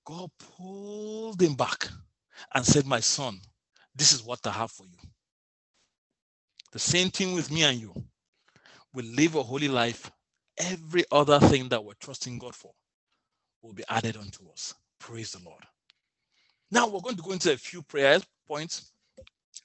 God 0.05 0.29
pulled 0.39 1.41
him 1.41 1.55
back 1.55 1.89
and 2.53 2.65
said, 2.65 2.85
My 2.85 2.99
son, 2.99 3.39
this 3.95 4.13
is 4.13 4.23
what 4.23 4.45
I 4.47 4.51
have 4.51 4.71
for 4.71 4.85
you. 4.85 4.97
The 6.71 6.79
same 6.79 7.09
thing 7.09 7.35
with 7.35 7.51
me 7.51 7.63
and 7.63 7.79
you. 7.79 7.93
We 8.93 9.03
live 9.03 9.35
a 9.35 9.43
holy 9.43 9.67
life. 9.67 10.11
Every 10.57 11.03
other 11.11 11.39
thing 11.39 11.69
that 11.69 11.83
we're 11.83 11.93
trusting 11.99 12.39
God 12.39 12.55
for 12.55 12.71
will 13.61 13.73
be 13.73 13.83
added 13.89 14.17
unto 14.17 14.49
us. 14.49 14.73
Praise 14.99 15.31
the 15.31 15.43
Lord. 15.43 15.63
Now 16.71 16.87
we're 16.87 17.01
going 17.01 17.17
to 17.17 17.21
go 17.21 17.33
into 17.33 17.51
a 17.51 17.57
few 17.57 17.81
prayer 17.81 18.19
points 18.47 18.91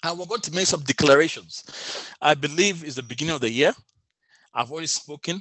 and 0.02 0.18
we're 0.18 0.26
going 0.26 0.40
to 0.42 0.54
make 0.54 0.66
some 0.66 0.82
declarations. 0.82 2.10
I 2.20 2.34
believe 2.34 2.84
it's 2.84 2.96
the 2.96 3.02
beginning 3.02 3.34
of 3.36 3.40
the 3.40 3.50
year. 3.50 3.72
I've 4.52 4.72
already 4.72 4.88
spoken 4.88 5.40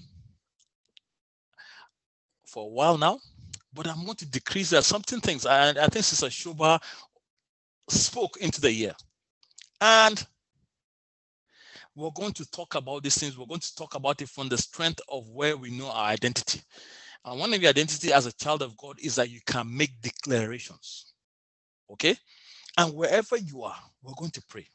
for 2.45 2.63
a 2.63 2.69
while 2.69 2.97
now, 2.97 3.19
but 3.73 3.87
I'm 3.87 4.05
going 4.05 4.17
to 4.17 4.25
decrease 4.25 4.69
that 4.69 4.83
something 4.83 5.19
things. 5.19 5.45
And 5.45 5.79
I 5.79 5.87
think 5.87 6.05
Sister 6.05 6.29
Shuba 6.29 6.79
spoke 7.89 8.37
into 8.37 8.61
the 8.61 8.71
year. 8.71 8.93
And 9.81 10.25
we're 11.95 12.11
going 12.11 12.33
to 12.33 12.49
talk 12.51 12.75
about 12.75 13.03
these 13.03 13.17
things. 13.17 13.37
We're 13.37 13.45
going 13.45 13.61
to 13.61 13.75
talk 13.75 13.95
about 13.95 14.21
it 14.21 14.29
from 14.29 14.49
the 14.49 14.57
strength 14.57 15.01
of 15.09 15.29
where 15.29 15.57
we 15.57 15.71
know 15.71 15.89
our 15.89 16.07
identity. 16.07 16.61
And 17.23 17.39
one 17.39 17.53
of 17.53 17.61
your 17.61 17.69
identity 17.69 18.13
as 18.13 18.25
a 18.25 18.33
child 18.33 18.61
of 18.61 18.77
God 18.77 18.99
is 18.99 19.15
that 19.15 19.29
you 19.29 19.39
can 19.45 19.75
make 19.75 20.01
declarations. 20.01 21.13
Okay? 21.91 22.15
And 22.77 22.93
wherever 22.93 23.37
you 23.37 23.63
are, 23.63 23.77
we're 24.03 24.13
going 24.13 24.31
to 24.31 24.43
pray. 24.49 24.67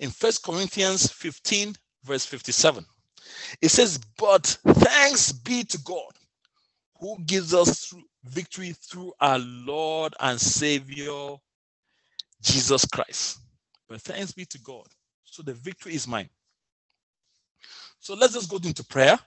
In 0.00 0.10
First 0.10 0.42
Corinthians 0.44 1.10
15, 1.12 1.74
verse 2.04 2.26
57, 2.26 2.84
it 3.60 3.68
says, 3.68 3.98
But 4.18 4.58
thanks 4.66 5.32
be 5.32 5.64
to 5.64 5.78
God 5.78 6.12
who 6.98 7.16
gives 7.26 7.54
us 7.54 7.92
victory 8.24 8.72
through 8.72 9.12
our 9.20 9.38
Lord 9.38 10.14
and 10.20 10.40
Savior, 10.40 11.36
Jesus 12.42 12.84
Christ. 12.86 13.38
But 13.88 14.00
thanks 14.00 14.32
be 14.32 14.44
to 14.46 14.58
God. 14.60 14.86
So 15.24 15.42
the 15.42 15.54
victory 15.54 15.94
is 15.94 16.08
mine. 16.08 16.28
So 18.00 18.14
let's 18.14 18.34
just 18.34 18.50
go 18.50 18.58
into 18.62 18.84
prayer. 18.84 19.18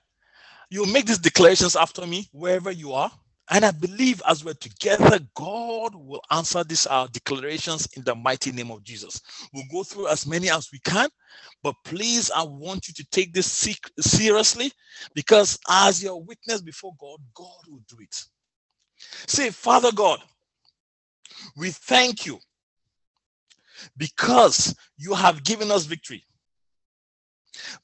You 0.70 0.86
make 0.86 1.06
these 1.06 1.18
declarations 1.18 1.76
after 1.76 2.06
me 2.06 2.28
wherever 2.32 2.72
you 2.72 2.94
are. 2.94 3.12
And 3.52 3.66
I 3.66 3.72
believe 3.72 4.22
as 4.28 4.46
we're 4.46 4.54
together, 4.54 5.20
God 5.34 5.96
will 5.96 6.22
answer 6.30 6.64
these 6.64 6.86
our 6.86 7.08
declarations 7.08 7.88
in 7.96 8.04
the 8.04 8.14
mighty 8.14 8.52
name 8.52 8.70
of 8.70 8.84
Jesus. 8.84 9.22
We'll 9.54 9.64
go 9.72 9.84
through 9.84 10.08
as 10.08 10.28
many 10.28 10.52
as 10.52 10.70
we 10.72 10.80
can, 10.80 11.10
but 11.64 11.74
please, 11.84 12.30
I 12.30 12.44
want 12.44 12.88
you 12.88 12.94
to 12.94 13.06
take 13.10 13.34
this 13.34 13.48
seriously 14.00 14.72
because 15.16 15.58
as 15.68 16.04
your 16.04 16.22
witness 16.22 16.62
before 16.62 16.94
God, 17.00 17.20
God 17.34 17.58
will 17.68 17.82
do 17.90 17.98
it. 18.02 18.24
Say, 19.28 19.50
Father 19.50 19.92
God, 19.92 20.20
we 21.58 21.72
thank 21.72 22.28
you 22.28 22.38
because 23.98 24.76
you 24.98 25.16
have 25.16 25.44
given 25.44 25.72
us 25.72 25.86
victory 25.86 26.24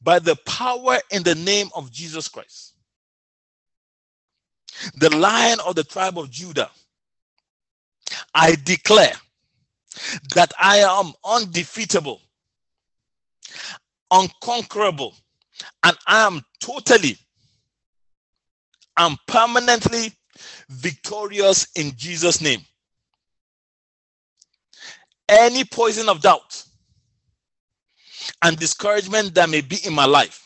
by 0.02 0.20
the 0.20 0.36
power 0.46 1.00
in 1.10 1.24
the 1.24 1.36
name 1.36 1.70
of 1.74 1.92
Jesus 1.92 2.28
Christ 2.28 2.75
the 4.96 5.16
lion 5.16 5.60
of 5.66 5.76
the 5.76 5.84
tribe 5.84 6.18
of 6.18 6.30
Judah, 6.30 6.70
I 8.34 8.56
declare 8.64 9.14
that 10.34 10.54
I 10.60 10.78
am 10.78 11.14
undefeatable, 11.24 12.22
unconquerable, 14.12 15.16
and 15.84 15.98
I 16.08 16.26
am 16.26 16.42
totally 16.60 17.18
and 18.98 19.18
permanently 19.28 20.12
victorious 20.70 21.68
in 21.76 21.94
Jesus' 21.96 22.42
name. 22.42 22.62
Any 25.28 25.64
poison 25.64 26.08
of 26.10 26.22
doubt 26.22 26.64
and 28.42 28.58
discouragement 28.58 29.34
that 29.36 29.50
may 29.50 29.62
be 29.62 29.78
in 29.86 29.94
my 29.94 30.06
life 30.06 30.45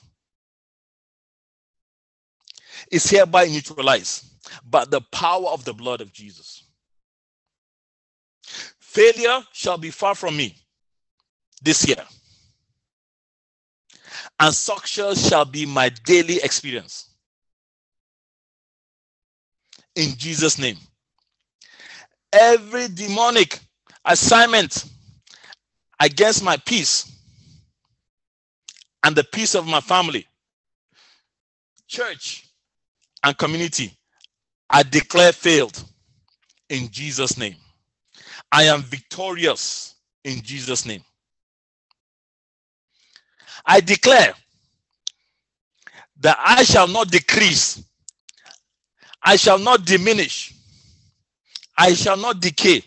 is 2.91 3.10
hereby 3.10 3.45
neutralized 3.47 4.25
by 4.69 4.86
the 4.86 5.02
power 5.12 5.47
of 5.47 5.63
the 5.65 5.73
blood 5.73 6.02
of 6.02 6.12
Jesus. 6.12 6.63
Failure 8.80 9.41
shall 9.54 9.78
be 9.78 9.91
far 9.91 10.15
from 10.15 10.36
me 10.36 10.56
this 11.62 11.88
year, 11.88 12.04
and 14.39 14.54
success 14.54 15.30
shall 15.30 15.45
be 15.45 15.65
my 15.65 15.89
daily 16.06 16.38
experience. 16.38 17.12
In 19.95 20.15
Jesus' 20.17 20.58
name. 20.58 20.78
Every 22.32 22.88
demonic 22.88 23.60
assignment 24.06 24.86
against 25.99 26.43
my 26.43 26.58
peace 26.58 27.12
and 29.04 29.15
the 29.15 29.23
peace 29.23 29.56
of 29.56 29.67
my 29.67 29.82
family, 29.82 30.28
church, 31.88 32.49
and 33.24 33.38
community, 33.38 33.98
I 34.70 34.84
declare 34.84 35.32
failed 35.32 35.84
in 36.70 36.90
Jesus' 36.90 37.38
name. 37.38 37.56
I 38.52 38.64
am 38.64 38.82
victorious 38.82 39.96
in 40.24 40.42
Jesus' 40.42 40.86
name. 40.86 41.04
I 43.66 43.82
declare 43.82 44.34
that 46.22 46.38
I 46.40 46.64
shall 46.64 46.88
not 46.88 47.10
decrease, 47.12 47.84
I 49.24 49.36
shall 49.36 49.60
not 49.60 49.86
diminish, 49.86 50.54
I 51.78 51.94
shall 51.94 52.18
not 52.18 52.42
decay, 52.42 52.84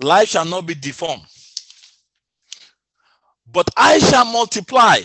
life 0.00 0.28
shall 0.28 0.44
not 0.44 0.66
be 0.66 0.74
deformed, 0.74 1.24
but 3.52 3.68
I 3.76 3.98
shall 3.98 4.24
multiply, 4.24 5.00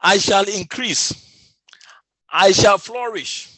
I 0.00 0.18
shall 0.18 0.44
increase 0.48 1.21
I 2.32 2.52
shall 2.52 2.78
flourish. 2.78 3.50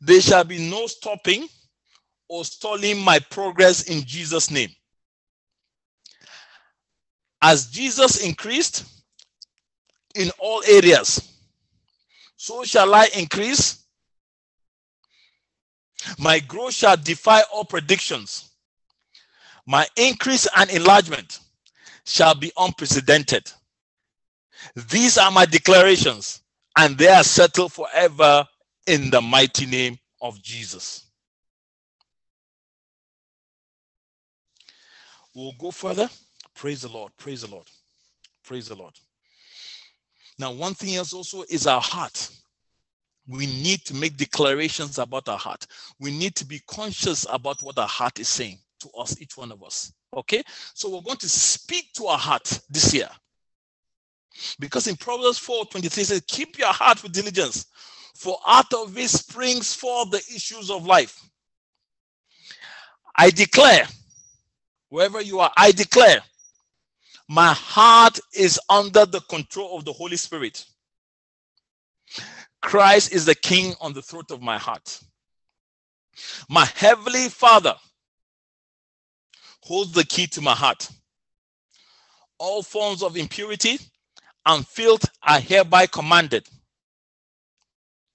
There 0.00 0.20
shall 0.20 0.44
be 0.44 0.70
no 0.70 0.86
stopping 0.86 1.48
or 2.28 2.46
stalling 2.46 2.98
my 2.98 3.18
progress 3.18 3.82
in 3.82 4.04
Jesus' 4.04 4.50
name. 4.50 4.70
As 7.42 7.66
Jesus 7.66 8.24
increased 8.24 8.84
in 10.14 10.30
all 10.38 10.62
areas, 10.66 11.36
so 12.36 12.64
shall 12.64 12.94
I 12.94 13.08
increase. 13.16 13.84
My 16.18 16.40
growth 16.40 16.74
shall 16.74 16.96
defy 16.96 17.42
all 17.52 17.64
predictions. 17.64 18.50
My 19.66 19.86
increase 19.96 20.48
and 20.56 20.70
enlargement 20.70 21.38
shall 22.04 22.34
be 22.34 22.50
unprecedented. 22.56 23.50
These 24.74 25.18
are 25.18 25.30
my 25.30 25.44
declarations 25.44 26.41
and 26.76 26.96
they 26.96 27.08
are 27.08 27.24
settled 27.24 27.72
forever 27.72 28.46
in 28.86 29.10
the 29.10 29.20
mighty 29.20 29.66
name 29.66 29.98
of 30.20 30.42
Jesus. 30.42 31.06
We'll 35.34 35.52
go 35.58 35.70
further. 35.70 36.08
Praise 36.54 36.82
the 36.82 36.88
Lord. 36.88 37.12
Praise 37.16 37.42
the 37.42 37.50
Lord. 37.50 37.66
Praise 38.44 38.68
the 38.68 38.74
Lord. 38.74 38.94
Now, 40.38 40.52
one 40.52 40.74
thing 40.74 40.96
else 40.96 41.12
also 41.12 41.44
is 41.48 41.66
our 41.66 41.80
heart. 41.80 42.30
We 43.28 43.46
need 43.46 43.84
to 43.86 43.94
make 43.94 44.16
declarations 44.16 44.98
about 44.98 45.28
our 45.28 45.38
heart. 45.38 45.66
We 46.00 46.10
need 46.10 46.34
to 46.36 46.44
be 46.44 46.60
conscious 46.66 47.26
about 47.30 47.62
what 47.62 47.78
our 47.78 47.88
heart 47.88 48.18
is 48.18 48.28
saying 48.28 48.58
to 48.80 48.90
us, 48.98 49.20
each 49.20 49.36
one 49.36 49.52
of 49.52 49.62
us. 49.62 49.92
Okay? 50.14 50.42
So, 50.74 50.90
we're 50.90 51.02
going 51.02 51.18
to 51.18 51.28
speak 51.28 51.92
to 51.94 52.06
our 52.06 52.18
heart 52.18 52.60
this 52.68 52.92
year. 52.92 53.08
Because 54.58 54.86
in 54.86 54.96
Proverbs 54.96 55.38
4 55.38 55.66
23 55.66 56.04
says, 56.04 56.22
Keep 56.26 56.58
your 56.58 56.72
heart 56.72 57.02
with 57.02 57.12
diligence, 57.12 57.66
for 58.14 58.38
out 58.46 58.72
of 58.72 58.96
it 58.96 59.10
springs 59.10 59.74
forth 59.74 60.10
the 60.10 60.22
issues 60.34 60.70
of 60.70 60.86
life. 60.86 61.20
I 63.16 63.30
declare, 63.30 63.86
wherever 64.88 65.20
you 65.20 65.40
are, 65.40 65.52
I 65.56 65.72
declare, 65.72 66.22
my 67.28 67.52
heart 67.52 68.18
is 68.34 68.58
under 68.68 69.06
the 69.06 69.20
control 69.20 69.76
of 69.76 69.84
the 69.84 69.92
Holy 69.92 70.16
Spirit. 70.16 70.64
Christ 72.60 73.12
is 73.12 73.24
the 73.24 73.34
king 73.34 73.74
on 73.80 73.92
the 73.92 74.02
throat 74.02 74.30
of 74.30 74.40
my 74.40 74.58
heart. 74.58 75.00
My 76.48 76.64
heavenly 76.64 77.28
Father 77.28 77.74
holds 79.60 79.92
the 79.92 80.04
key 80.04 80.26
to 80.28 80.40
my 80.40 80.54
heart. 80.54 80.88
All 82.38 82.62
forms 82.62 83.02
of 83.02 83.16
impurity 83.16 83.78
and 84.46 84.66
filth 84.66 85.04
are 85.22 85.40
hereby 85.40 85.86
commanded 85.86 86.48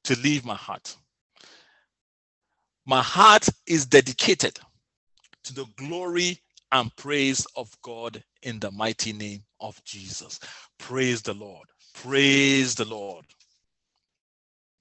to 0.04 0.18
leave 0.20 0.46
my 0.46 0.56
heart. 0.56 0.96
My 2.86 3.02
heart 3.02 3.48
is 3.66 3.86
dedicated 3.86 4.60
to 5.44 5.54
the 5.54 5.66
glory 5.78 6.40
and 6.72 6.96
praise 6.96 7.46
of 7.56 7.76
God 7.82 8.24
in 8.44 8.60
the 8.60 8.72
mighty 8.72 9.14
name 9.14 9.44
of 9.60 9.82
Jesus. 9.84 10.40
Praise 10.78 11.22
the 11.22 11.34
Lord. 11.34 11.68
Praise 11.94 12.76
the 12.76 12.86
Lord. 12.86 13.26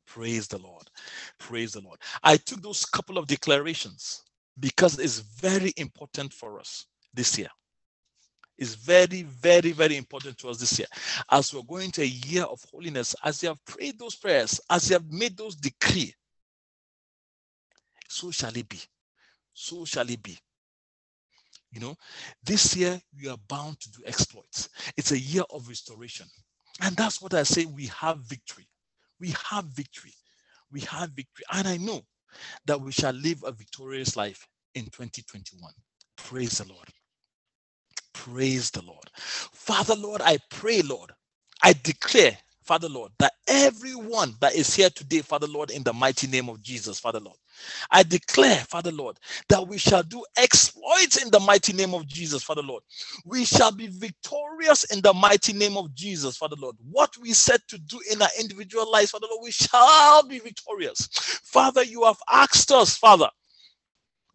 Praise 0.06 0.48
the 0.48 0.58
Lord. 0.58 0.88
Praise 1.38 1.72
the 1.72 1.80
Lord. 1.80 1.98
I 2.22 2.36
took 2.36 2.62
those 2.62 2.84
couple 2.84 3.18
of 3.18 3.26
declarations 3.26 4.22
because 4.60 4.98
it's 4.98 5.18
very 5.18 5.72
important 5.76 6.32
for 6.32 6.58
us 6.58 6.86
this 7.14 7.38
year. 7.38 7.48
It's 8.58 8.74
very, 8.74 9.22
very, 9.22 9.72
very 9.72 9.96
important 9.96 10.38
to 10.38 10.48
us 10.48 10.58
this 10.58 10.78
year. 10.78 10.88
As 11.30 11.52
we're 11.52 11.62
going 11.62 11.90
to 11.92 12.02
a 12.02 12.06
year 12.06 12.44
of 12.44 12.64
holiness, 12.70 13.14
as 13.22 13.42
you 13.42 13.50
have 13.50 13.64
prayed 13.66 13.98
those 13.98 14.14
prayers, 14.14 14.60
as 14.70 14.88
you 14.88 14.94
have 14.94 15.10
made 15.10 15.36
those 15.36 15.56
decree, 15.56 16.14
so 18.08 18.30
shall 18.30 18.56
it 18.56 18.68
be. 18.68 18.80
So 19.52 19.84
shall 19.84 20.08
it 20.08 20.22
be. 20.22 20.38
You 21.72 21.80
know, 21.80 21.96
this 22.42 22.76
year 22.76 22.98
we 23.20 23.28
are 23.28 23.36
bound 23.48 23.80
to 23.80 23.90
do 23.90 24.02
exploits. 24.06 24.70
It's 24.96 25.12
a 25.12 25.18
year 25.18 25.42
of 25.50 25.68
restoration. 25.68 26.26
And 26.80 26.96
that's 26.96 27.20
what 27.20 27.34
I 27.34 27.42
say 27.42 27.66
we 27.66 27.86
have 27.86 28.18
victory. 28.20 28.66
We 29.20 29.34
have 29.50 29.64
victory. 29.66 30.14
We 30.70 30.80
have 30.82 31.10
victory. 31.10 31.44
And 31.52 31.66
I 31.68 31.76
know 31.76 32.02
that 32.66 32.80
we 32.80 32.92
shall 32.92 33.12
live 33.12 33.42
a 33.44 33.52
victorious 33.52 34.16
life 34.16 34.46
in 34.74 34.84
2021. 34.84 35.72
Praise 36.16 36.58
the 36.58 36.72
Lord. 36.72 36.88
Praise 38.16 38.70
the 38.72 38.82
Lord. 38.82 39.10
Father, 39.16 39.96
Lord, 39.96 40.22
I 40.22 40.38
pray, 40.50 40.82
Lord, 40.82 41.12
I 41.62 41.74
declare 41.84 42.38
Father 42.64 42.88
Lord, 42.90 43.12
that 43.18 43.34
everyone 43.48 44.36
that 44.40 44.54
is 44.54 44.74
here 44.76 44.90
today, 44.90 45.22
Father 45.22 45.48
Lord, 45.48 45.70
in 45.72 45.82
the 45.84 45.94
mighty 45.94 46.28
name 46.28 46.48
of 46.50 46.62
Jesus, 46.62 47.00
Father 47.00 47.20
Lord, 47.20 47.38
I 47.90 48.04
declare, 48.04 48.58
Father 48.58 48.92
Lord, 48.92 49.18
that 49.48 49.68
we 49.68 49.78
shall 49.78 50.04
do 50.04 50.24
exploits 50.38 51.22
in 51.24 51.30
the 51.32 51.40
mighty 51.40 51.74
name 51.74 51.94
of 51.94 52.06
Jesus, 52.06 52.44
Father 52.44 52.62
Lord. 52.62 52.84
We 53.26 53.46
shall 53.46 53.72
be 53.72 53.88
victorious 53.88 54.84
in 54.92 55.02
the 55.02 55.14
mighty 55.14 55.54
name 55.54 55.76
of 55.78 55.94
Jesus, 55.94 56.38
Father 56.38 56.56
Lord. 56.60 56.76
What 56.90 57.16
we 57.22 57.34
said 57.34 57.60
to 57.70 57.78
do 57.78 58.00
in 58.12 58.22
our 58.22 58.28
individual 58.40 58.90
lives, 58.92 59.12
Father 59.12 59.28
Lord, 59.30 59.42
we 59.44 59.52
shall 59.52 60.26
be 60.28 60.40
victorious. 60.40 61.08
Father, 61.44 61.84
you 61.84 62.04
have 62.04 62.18
asked 62.30 62.72
us, 62.72 62.96
Father, 62.96 63.30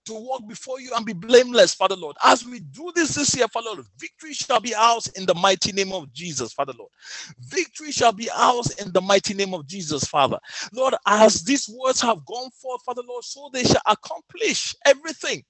to 0.05 0.13
walk 0.13 0.47
before 0.47 0.81
you 0.81 0.91
and 0.95 1.05
be 1.05 1.13
blameless, 1.13 1.73
Father 1.75 1.95
Lord. 1.95 2.17
As 2.23 2.45
we 2.45 2.59
do 2.61 2.91
this 2.95 3.15
this 3.15 3.35
year, 3.35 3.47
Father 3.49 3.69
Lord, 3.73 3.85
victory 3.99 4.33
shall 4.33 4.61
be 4.61 4.75
ours 4.75 5.07
in 5.15 5.25
the 5.25 5.35
mighty 5.35 5.71
name 5.73 5.93
of 5.93 6.11
Jesus, 6.13 6.53
Father 6.53 6.73
Lord. 6.77 6.91
Victory 7.39 7.91
shall 7.91 8.13
be 8.13 8.29
ours 8.31 8.71
in 8.83 8.91
the 8.93 9.01
mighty 9.01 9.33
name 9.35 9.53
of 9.53 9.67
Jesus, 9.67 10.05
Father. 10.05 10.39
Lord, 10.73 10.95
as 11.07 11.43
these 11.43 11.69
words 11.69 12.01
have 12.01 12.25
gone 12.25 12.51
forth, 12.51 12.83
Father 12.85 13.03
Lord, 13.07 13.23
so 13.25 13.49
they 13.53 13.63
shall 13.63 13.81
accomplish 13.87 14.75
everything 14.85 15.43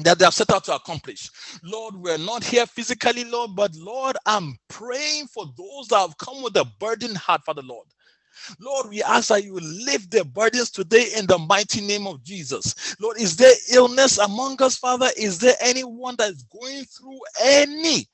that 0.00 0.18
they 0.20 0.26
have 0.26 0.34
set 0.34 0.50
out 0.52 0.64
to 0.66 0.76
accomplish. 0.76 1.30
Lord, 1.64 1.96
we're 1.96 2.18
not 2.18 2.44
here 2.44 2.66
physically, 2.66 3.24
Lord, 3.24 3.52
but 3.56 3.74
Lord, 3.76 4.18
I'm 4.26 4.58
praying 4.68 5.28
for 5.28 5.46
those 5.58 5.88
that 5.88 6.00
have 6.00 6.18
come 6.18 6.42
with 6.42 6.56
a 6.58 6.66
burdened 6.80 7.18
heart, 7.18 7.42
Father 7.46 7.62
Lord. 7.62 7.88
Lord, 8.60 8.88
we 8.90 9.02
ask 9.02 9.28
that 9.28 9.44
you 9.44 9.54
lift 9.60 10.10
their 10.10 10.24
burdens 10.24 10.70
today 10.70 11.08
in 11.16 11.26
the 11.26 11.38
mighty 11.38 11.80
name 11.82 12.06
of 12.06 12.22
Jesus. 12.24 12.96
Lord, 13.00 13.18
is 13.20 13.36
there 13.36 13.54
illness 13.72 14.18
among 14.18 14.62
us, 14.62 14.76
Father? 14.76 15.08
Is 15.16 15.38
there 15.38 15.56
anyone 15.60 16.16
that 16.18 16.30
is 16.32 16.44
going 16.44 16.84
through 16.84 17.20
any 17.42 18.06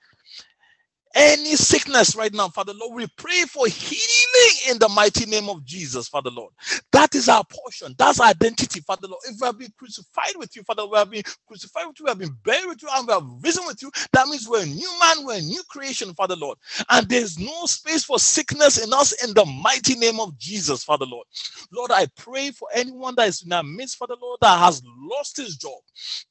any 1.15 1.57
sickness 1.57 2.17
right 2.17 2.33
now, 2.35 2.49
Father 2.49 2.75
Lord, 2.75 2.95
we 2.95 3.07
pray 3.19 3.43
for 3.43 3.67
healing 3.69 4.57
in 4.71 4.79
the 4.79 4.89
mighty 4.91 5.27
name 5.27 5.49
of 5.51 5.65
Jesus, 5.65 6.09
Father 6.09 6.31
Lord. 6.31 6.53
That 6.93 7.15
is 7.15 7.29
our 7.29 7.45
portion. 7.45 7.95
That's 7.99 8.21
our 8.21 8.29
identity, 8.29 8.81
Father 8.81 9.09
Lord. 9.09 9.23
If 9.27 9.41
we 9.41 9.47
have 9.47 9.59
been 9.59 9.73
crucified 9.79 10.35
with 10.37 10.57
you, 10.57 10.63
Father, 10.65 10.87
we 10.87 10.99
have 10.99 11.11
been 11.11 11.25
crucified 11.47 11.87
with 11.89 12.01
you, 12.01 12.07
we 12.07 12.11
have 12.11 12.19
been 12.19 12.37
buried 12.45 12.67
with 12.69 12.83
you, 12.83 12.89
and 12.93 13.07
we 13.09 13.15
have 13.15 13.25
risen 13.43 13.67
with 13.67 13.83
you. 13.83 13.91
That 14.13 14.29
means 14.29 14.49
we're 14.49 14.63
a 14.63 14.67
new 14.67 15.01
man, 15.01 15.27
we're 15.27 15.39
a 15.39 15.43
new 15.43 15.63
creation, 15.69 16.15
Father 16.15 16.37
Lord. 16.37 16.59
And 16.91 17.09
there's 17.09 17.39
no 17.39 17.67
space 17.67 18.05
for 18.05 18.19
sickness 18.19 18.85
in 18.85 18.93
us 18.95 19.13
in 19.25 19.35
the 19.35 19.45
mighty 19.45 19.97
name 19.97 20.21
of 20.21 20.39
Jesus, 20.39 20.85
Father 20.85 21.07
Lord. 21.07 21.27
Lord, 21.73 21.91
I 21.93 22.07
pray 22.19 22.53
for 22.53 22.69
anyone 22.75 23.15
that 23.17 23.29
is 23.29 23.45
in 23.45 23.53
our 23.53 23.65
midst, 23.65 23.99
Father 23.99 24.17
Lord, 24.21 24.39
that 24.43 24.59
has 24.59 24.83
lost 24.99 25.37
his 25.37 25.57
job 25.57 25.79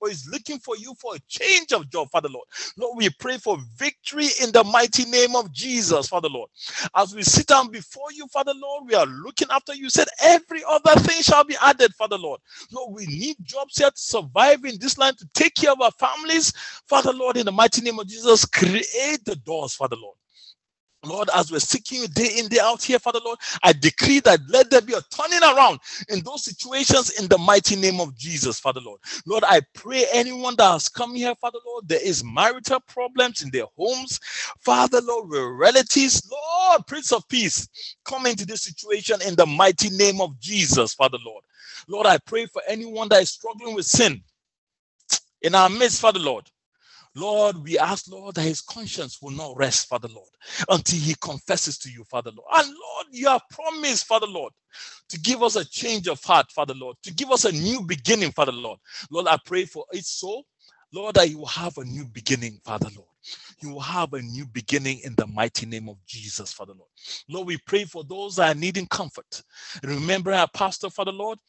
or 0.01 0.09
is 0.09 0.27
looking 0.31 0.59
for 0.59 0.77
you 0.77 0.95
for 1.01 1.15
a 1.15 1.19
change 1.29 1.73
of 1.73 1.89
job, 1.91 2.09
Father 2.11 2.29
Lord. 2.29 2.47
Lord, 2.77 2.97
we 2.97 3.09
pray 3.19 3.37
for 3.37 3.57
victory 3.77 4.27
in 4.41 4.51
the 4.51 4.63
mighty 4.73 5.05
name 5.05 5.37
of 5.37 5.53
Jesus, 5.53 6.09
Father 6.09 6.29
Lord. 6.29 6.49
As 6.97 7.15
we 7.15 7.23
sit 7.23 7.47
down 7.47 7.71
before 7.71 8.11
you, 8.13 8.27
Father 8.29 8.53
Lord, 8.55 8.85
we 8.87 8.95
are 8.95 9.07
looking 9.07 9.49
after 9.51 9.75
you. 9.75 9.89
Said 9.91 10.09
every 10.23 10.63
other 10.69 10.95
thing 11.01 11.23
shall 11.23 11.45
be 11.45 11.57
added, 11.63 11.95
Father 11.95 12.19
Lord. 12.19 12.41
Lord, 12.73 12.95
we 12.95 13.07
need 13.07 13.37
jobs 13.43 13.77
here 13.79 13.91
to 13.91 13.97
survive 13.97 14.65
in 14.65 14.79
this 14.79 14.97
land, 14.99 15.19
to 15.19 15.29
take 15.35 15.55
care 15.55 15.73
of 15.73 15.81
our 15.81 15.91
families. 15.93 16.53
Father 16.89 17.13
Lord, 17.13 17.37
in 17.37 17.47
the 17.47 17.53
mighty 17.53 17.81
name 17.83 17.99
of 17.99 18.07
Jesus, 18.07 18.45
create 18.45 19.25
the 19.25 19.37
doors, 19.45 19.75
Father 19.75 19.97
Lord. 19.97 20.17
Lord, 21.05 21.29
as 21.35 21.51
we're 21.51 21.59
seeking 21.59 22.01
you 22.01 22.09
day 22.09 22.29
in, 22.39 22.47
day 22.49 22.59
out 22.61 22.83
here, 22.83 22.99
Father 22.99 23.19
Lord, 23.25 23.39
I 23.63 23.73
decree 23.73 24.21
that 24.21 24.41
let 24.49 24.69
there 24.71 24.81
be 24.81 24.93
a 24.93 25.01
turning 25.01 25.43
around 25.43 25.79
in 26.09 26.21
those 26.23 26.45
situations 26.45 27.11
in 27.19 27.27
the 27.29 27.37
mighty 27.39 27.75
name 27.75 28.01
of 28.01 28.17
Jesus, 28.17 28.59
Father 28.59 28.81
Lord. 28.81 29.01
Lord, 29.25 29.43
I 29.47 29.61
pray 29.73 30.05
anyone 30.13 30.55
that 30.57 30.71
has 30.71 30.89
come 30.89 31.15
here, 31.15 31.35
Father 31.35 31.59
Lord, 31.65 31.87
there 31.89 32.03
is 32.03 32.23
marital 32.23 32.81
problems 32.81 33.43
in 33.43 33.51
their 33.51 33.65
homes, 33.77 34.19
Father 34.61 35.01
Lord, 35.01 35.29
with 35.29 35.43
relatives, 35.59 36.29
Lord, 36.31 36.87
Prince 36.87 37.13
of 37.13 37.27
Peace, 37.29 37.67
come 38.05 38.27
into 38.27 38.45
this 38.45 38.63
situation 38.63 39.21
in 39.27 39.35
the 39.35 39.47
mighty 39.47 39.89
name 39.91 40.21
of 40.21 40.39
Jesus, 40.39 40.93
Father 40.93 41.19
Lord. 41.25 41.43
Lord, 41.87 42.07
I 42.07 42.19
pray 42.19 42.45
for 42.47 42.61
anyone 42.67 43.09
that 43.09 43.23
is 43.23 43.31
struggling 43.31 43.75
with 43.75 43.85
sin 43.87 44.23
in 45.41 45.55
our 45.55 45.69
midst, 45.69 46.01
Father 46.01 46.19
Lord. 46.19 46.49
Lord, 47.15 47.57
we 47.63 47.77
ask, 47.77 48.09
Lord, 48.11 48.35
that 48.35 48.43
his 48.43 48.61
conscience 48.61 49.19
will 49.21 49.31
not 49.31 49.57
rest, 49.57 49.87
Father 49.87 50.07
Lord, 50.07 50.29
until 50.69 50.99
he 50.99 51.15
confesses 51.21 51.77
to 51.79 51.89
you, 51.91 52.03
Father 52.05 52.31
Lord. 52.31 52.47
And 52.53 52.67
Lord, 52.69 53.07
you 53.11 53.27
have 53.27 53.41
promised, 53.51 54.05
Father 54.05 54.27
Lord, 54.27 54.53
to 55.09 55.19
give 55.19 55.43
us 55.43 55.55
a 55.57 55.65
change 55.65 56.07
of 56.07 56.23
heart, 56.23 56.51
Father 56.51 56.73
Lord, 56.75 56.97
to 57.03 57.13
give 57.13 57.31
us 57.31 57.45
a 57.45 57.51
new 57.51 57.81
beginning, 57.83 58.31
Father 58.31 58.53
Lord. 58.53 58.79
Lord, 59.11 59.27
I 59.27 59.37
pray 59.45 59.65
for 59.65 59.85
it 59.91 60.05
so, 60.05 60.43
Lord, 60.93 61.15
that 61.15 61.29
you 61.29 61.39
will 61.39 61.45
have 61.47 61.77
a 61.77 61.85
new 61.85 62.05
beginning, 62.05 62.59
Father 62.65 62.89
Lord. 62.95 63.09
You 63.61 63.69
will 63.71 63.81
have 63.81 64.13
a 64.13 64.21
new 64.21 64.45
beginning 64.47 65.01
in 65.03 65.15
the 65.15 65.27
mighty 65.27 65.65
name 65.65 65.89
of 65.89 65.97
Jesus, 66.07 66.53
Father 66.53 66.73
Lord. 66.73 66.89
Lord, 67.29 67.47
we 67.47 67.57
pray 67.67 67.85
for 67.85 68.03
those 68.05 68.37
that 68.37 68.55
are 68.55 68.59
needing 68.59 68.87
comfort. 68.87 69.43
Remember 69.83 70.33
our 70.33 70.47
pastor, 70.53 70.89
Father 70.89 71.11
Lord, 71.13 71.39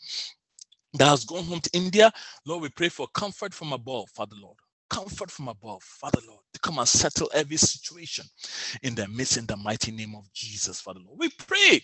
that 0.94 1.06
has 1.08 1.24
gone 1.24 1.44
home 1.44 1.60
to 1.60 1.70
India. 1.74 2.12
Lord, 2.46 2.62
we 2.62 2.70
pray 2.70 2.88
for 2.90 3.08
comfort 3.14 3.54
from 3.54 3.72
above, 3.72 4.10
Father 4.10 4.36
Lord 4.40 4.56
comfort 4.94 5.30
from 5.30 5.48
above, 5.48 5.82
Father 5.82 6.20
Lord, 6.28 6.40
to 6.54 6.60
come 6.60 6.78
and 6.78 6.88
settle 6.88 7.30
every 7.34 7.58
situation 7.58 8.26
in 8.82 8.94
the 8.94 9.08
midst 9.08 9.38
in 9.38 9.46
the 9.46 9.56
mighty 9.56 9.92
name 9.92 10.14
of 10.16 10.32
Jesus, 10.34 10.80
Father 10.80 11.00
Lord. 11.04 11.18
We 11.20 11.30
pray 11.30 11.82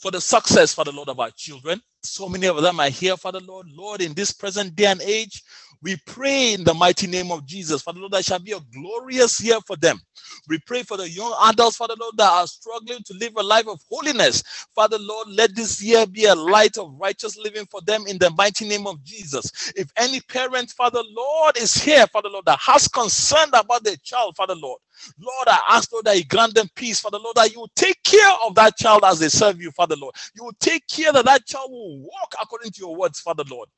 for 0.00 0.12
the 0.12 0.20
success, 0.20 0.74
Father 0.74 0.92
Lord, 0.92 1.08
of 1.10 1.20
our 1.20 1.32
children. 1.36 1.82
So 2.04 2.28
many 2.28 2.48
of 2.48 2.62
them 2.62 2.80
are 2.80 2.90
here, 2.90 3.16
Father 3.16 3.40
Lord. 3.40 3.68
Lord, 3.70 4.02
in 4.02 4.14
this 4.14 4.32
present 4.32 4.76
day 4.76 4.86
and 4.86 5.02
age, 5.02 5.44
we 5.82 5.96
pray 6.06 6.54
in 6.54 6.64
the 6.64 6.74
mighty 6.74 7.08
name 7.08 7.32
of 7.32 7.46
Jesus, 7.46 7.82
Father 7.82 8.00
Lord, 8.00 8.12
that 8.12 8.26
shall 8.26 8.40
be 8.40 8.52
a 8.52 8.60
glorious 8.74 9.40
year 9.42 9.60
for 9.66 9.76
them. 9.76 10.00
We 10.48 10.58
pray 10.60 10.84
for 10.84 10.98
the 10.98 11.10
young 11.10 11.34
adults, 11.46 11.78
Father 11.78 11.94
Lord, 12.00 12.16
that 12.18 12.30
are 12.32 12.48
struggling 12.48 13.00
to 13.06 13.14
live 13.14 13.34
a 13.38 13.42
life 13.44 13.68
of 13.68 13.80
holiness. 13.90 14.44
Father 14.74 14.98
Lord, 15.00 15.28
let 15.30 15.56
this 15.56 15.82
year 15.82 16.06
be 16.06 16.26
a 16.26 16.36
light 16.36 16.78
of 16.78 16.94
righteous 17.00 17.38
living 17.38 17.66
for 17.70 17.82
them 17.82 18.06
in 18.08 18.18
the 18.18 18.30
mighty 18.32 18.68
name 18.68 18.86
of 18.88 19.02
Jesus. 19.04 19.72
If 19.76 19.90
any 19.98 20.20
parent, 20.22 20.72
Father 20.72 21.02
Lord, 21.10 21.58
is 21.58 21.74
here, 21.74 22.06
Father 22.08 22.30
Lord, 22.30 22.46
that 22.46 22.60
has 22.60 22.88
concern 22.88 23.48
about 23.54 23.84
their 23.84 23.96
child, 23.96 24.36
Father 24.36 24.56
Lord, 24.56 24.80
Lord, 25.20 25.48
I 25.48 25.60
ask, 25.70 25.92
Lord, 25.92 26.06
that 26.06 26.18
you 26.18 26.24
grant 26.26 26.54
them 26.54 26.68
peace, 26.74 27.00
Father 27.00 27.18
Lord, 27.18 27.36
that 27.36 27.54
you 27.54 27.66
take 27.76 28.02
care 28.04 28.32
of 28.46 28.54
that 28.56 28.76
child 28.76 29.04
as 29.04 29.20
they 29.20 29.28
serve 29.30 29.60
you, 29.62 29.70
Father 29.72 29.96
Lord. 29.96 30.14
You 30.36 30.50
take 30.60 30.86
care 30.88 31.12
that 31.12 31.26
that 31.26 31.46
child 31.46 31.70
will 31.72 31.93
walk 32.02 32.34
according 32.42 32.72
to 32.72 32.80
your 32.80 32.96
words, 32.96 33.20
Father 33.20 33.44
Lord. 33.50 33.68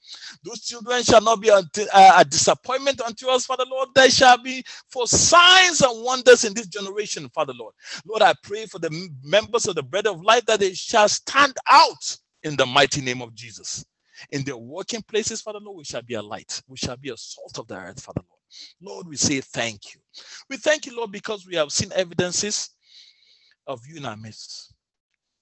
Those 0.45 0.63
children 0.63 1.03
shall 1.05 1.23
not 1.23 1.41
be 1.43 1.51
a, 1.51 1.63
uh, 1.95 2.15
a 2.19 2.25
disappointment 2.25 3.01
unto 3.03 3.29
us, 3.29 3.47
Father 3.47 3.67
Lord. 3.71 3.91
They 3.95 4.11
shall 4.11 4.39
be 4.39 4.65
for 4.91 5.07
signs 5.07 5.83
and 5.83 6.05
wonders 6.05 6.45
in 6.45 6.55
this 6.55 6.69
generation, 6.69 7.29
Father 7.31 7.55
Lord. 7.55 7.75
Lord, 8.07 8.23
I 8.23 8.35
pray 8.43 8.67
for 8.67 8.79
the 8.81 8.91
members 9.25 9.67
of 9.69 9.77
the 9.77 9.83
bread 9.85 10.07
of 10.07 10.23
life 10.23 10.47
that 10.47 10.61
they 10.61 10.75
shall 10.75 11.09
stand 11.09 11.55
out 11.71 12.19
in 12.45 12.57
the 12.57 12.67
mighty 12.67 13.03
name 13.03 13.23
of 13.23 13.35
Jesus. 13.35 13.85
In 14.33 14.45
their 14.45 14.59
working 14.59 15.03
places, 15.03 15.43
Father 15.43 15.61
Lord, 15.63 15.79
we 15.79 15.85
shall 15.85 16.03
be 16.03 16.15
a 16.15 16.23
light. 16.23 16.63
We 16.69 16.77
shall 16.79 16.97
be 16.99 17.11
a 17.11 17.17
salt 17.19 17.59
of 17.59 17.69
the 17.69 17.77
earth, 17.77 18.03
Father 18.03 18.23
Lord. 18.29 18.41
Lord, 18.83 19.09
we 19.09 19.17
say 19.17 19.41
thank 19.43 19.95
you. 19.95 20.01
We 20.51 20.59
thank 20.59 20.87
you, 20.87 20.97
Lord, 20.97 21.13
because 21.13 21.47
we 21.47 21.57
have 21.57 21.73
seen 21.73 21.93
evidences 21.95 22.71
of 23.69 23.81
you 23.89 23.99
in 23.99 24.07
our 24.07 24.17
midst. 24.19 24.75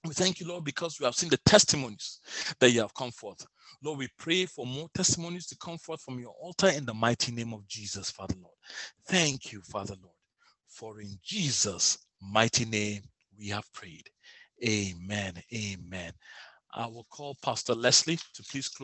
We 0.07 0.13
thank 0.15 0.39
you, 0.39 0.47
Lord, 0.47 0.65
because 0.65 0.99
we 0.99 1.05
have 1.05 1.15
seen 1.15 1.29
the 1.29 1.37
testimonies 1.45 2.19
that 2.59 2.71
you 2.71 2.81
have 2.81 2.93
come 2.95 3.11
forth. 3.11 3.45
Lord, 3.83 3.99
we 3.99 4.09
pray 4.19 4.45
for 4.47 4.65
more 4.65 4.89
testimonies 4.95 5.47
to 5.47 5.57
come 5.57 5.77
forth 5.77 6.01
from 6.01 6.19
your 6.19 6.33
altar 6.41 6.69
in 6.69 6.85
the 6.85 6.93
mighty 6.93 7.31
name 7.33 7.53
of 7.53 7.67
Jesus, 7.67 8.11
Father 8.11 8.35
Lord. 8.41 8.55
Thank 9.07 9.53
you, 9.53 9.61
Father 9.61 9.95
Lord. 10.01 10.15
For 10.69 11.01
in 11.01 11.19
Jesus' 11.23 11.99
mighty 12.21 12.65
name 12.65 13.03
we 13.37 13.49
have 13.49 13.71
prayed. 13.73 14.09
Amen. 14.67 15.33
Amen. 15.53 16.13
I 16.73 16.87
will 16.87 17.07
call 17.09 17.37
Pastor 17.43 17.75
Leslie 17.75 18.19
to 18.35 18.43
please 18.43 18.67
close. 18.69 18.83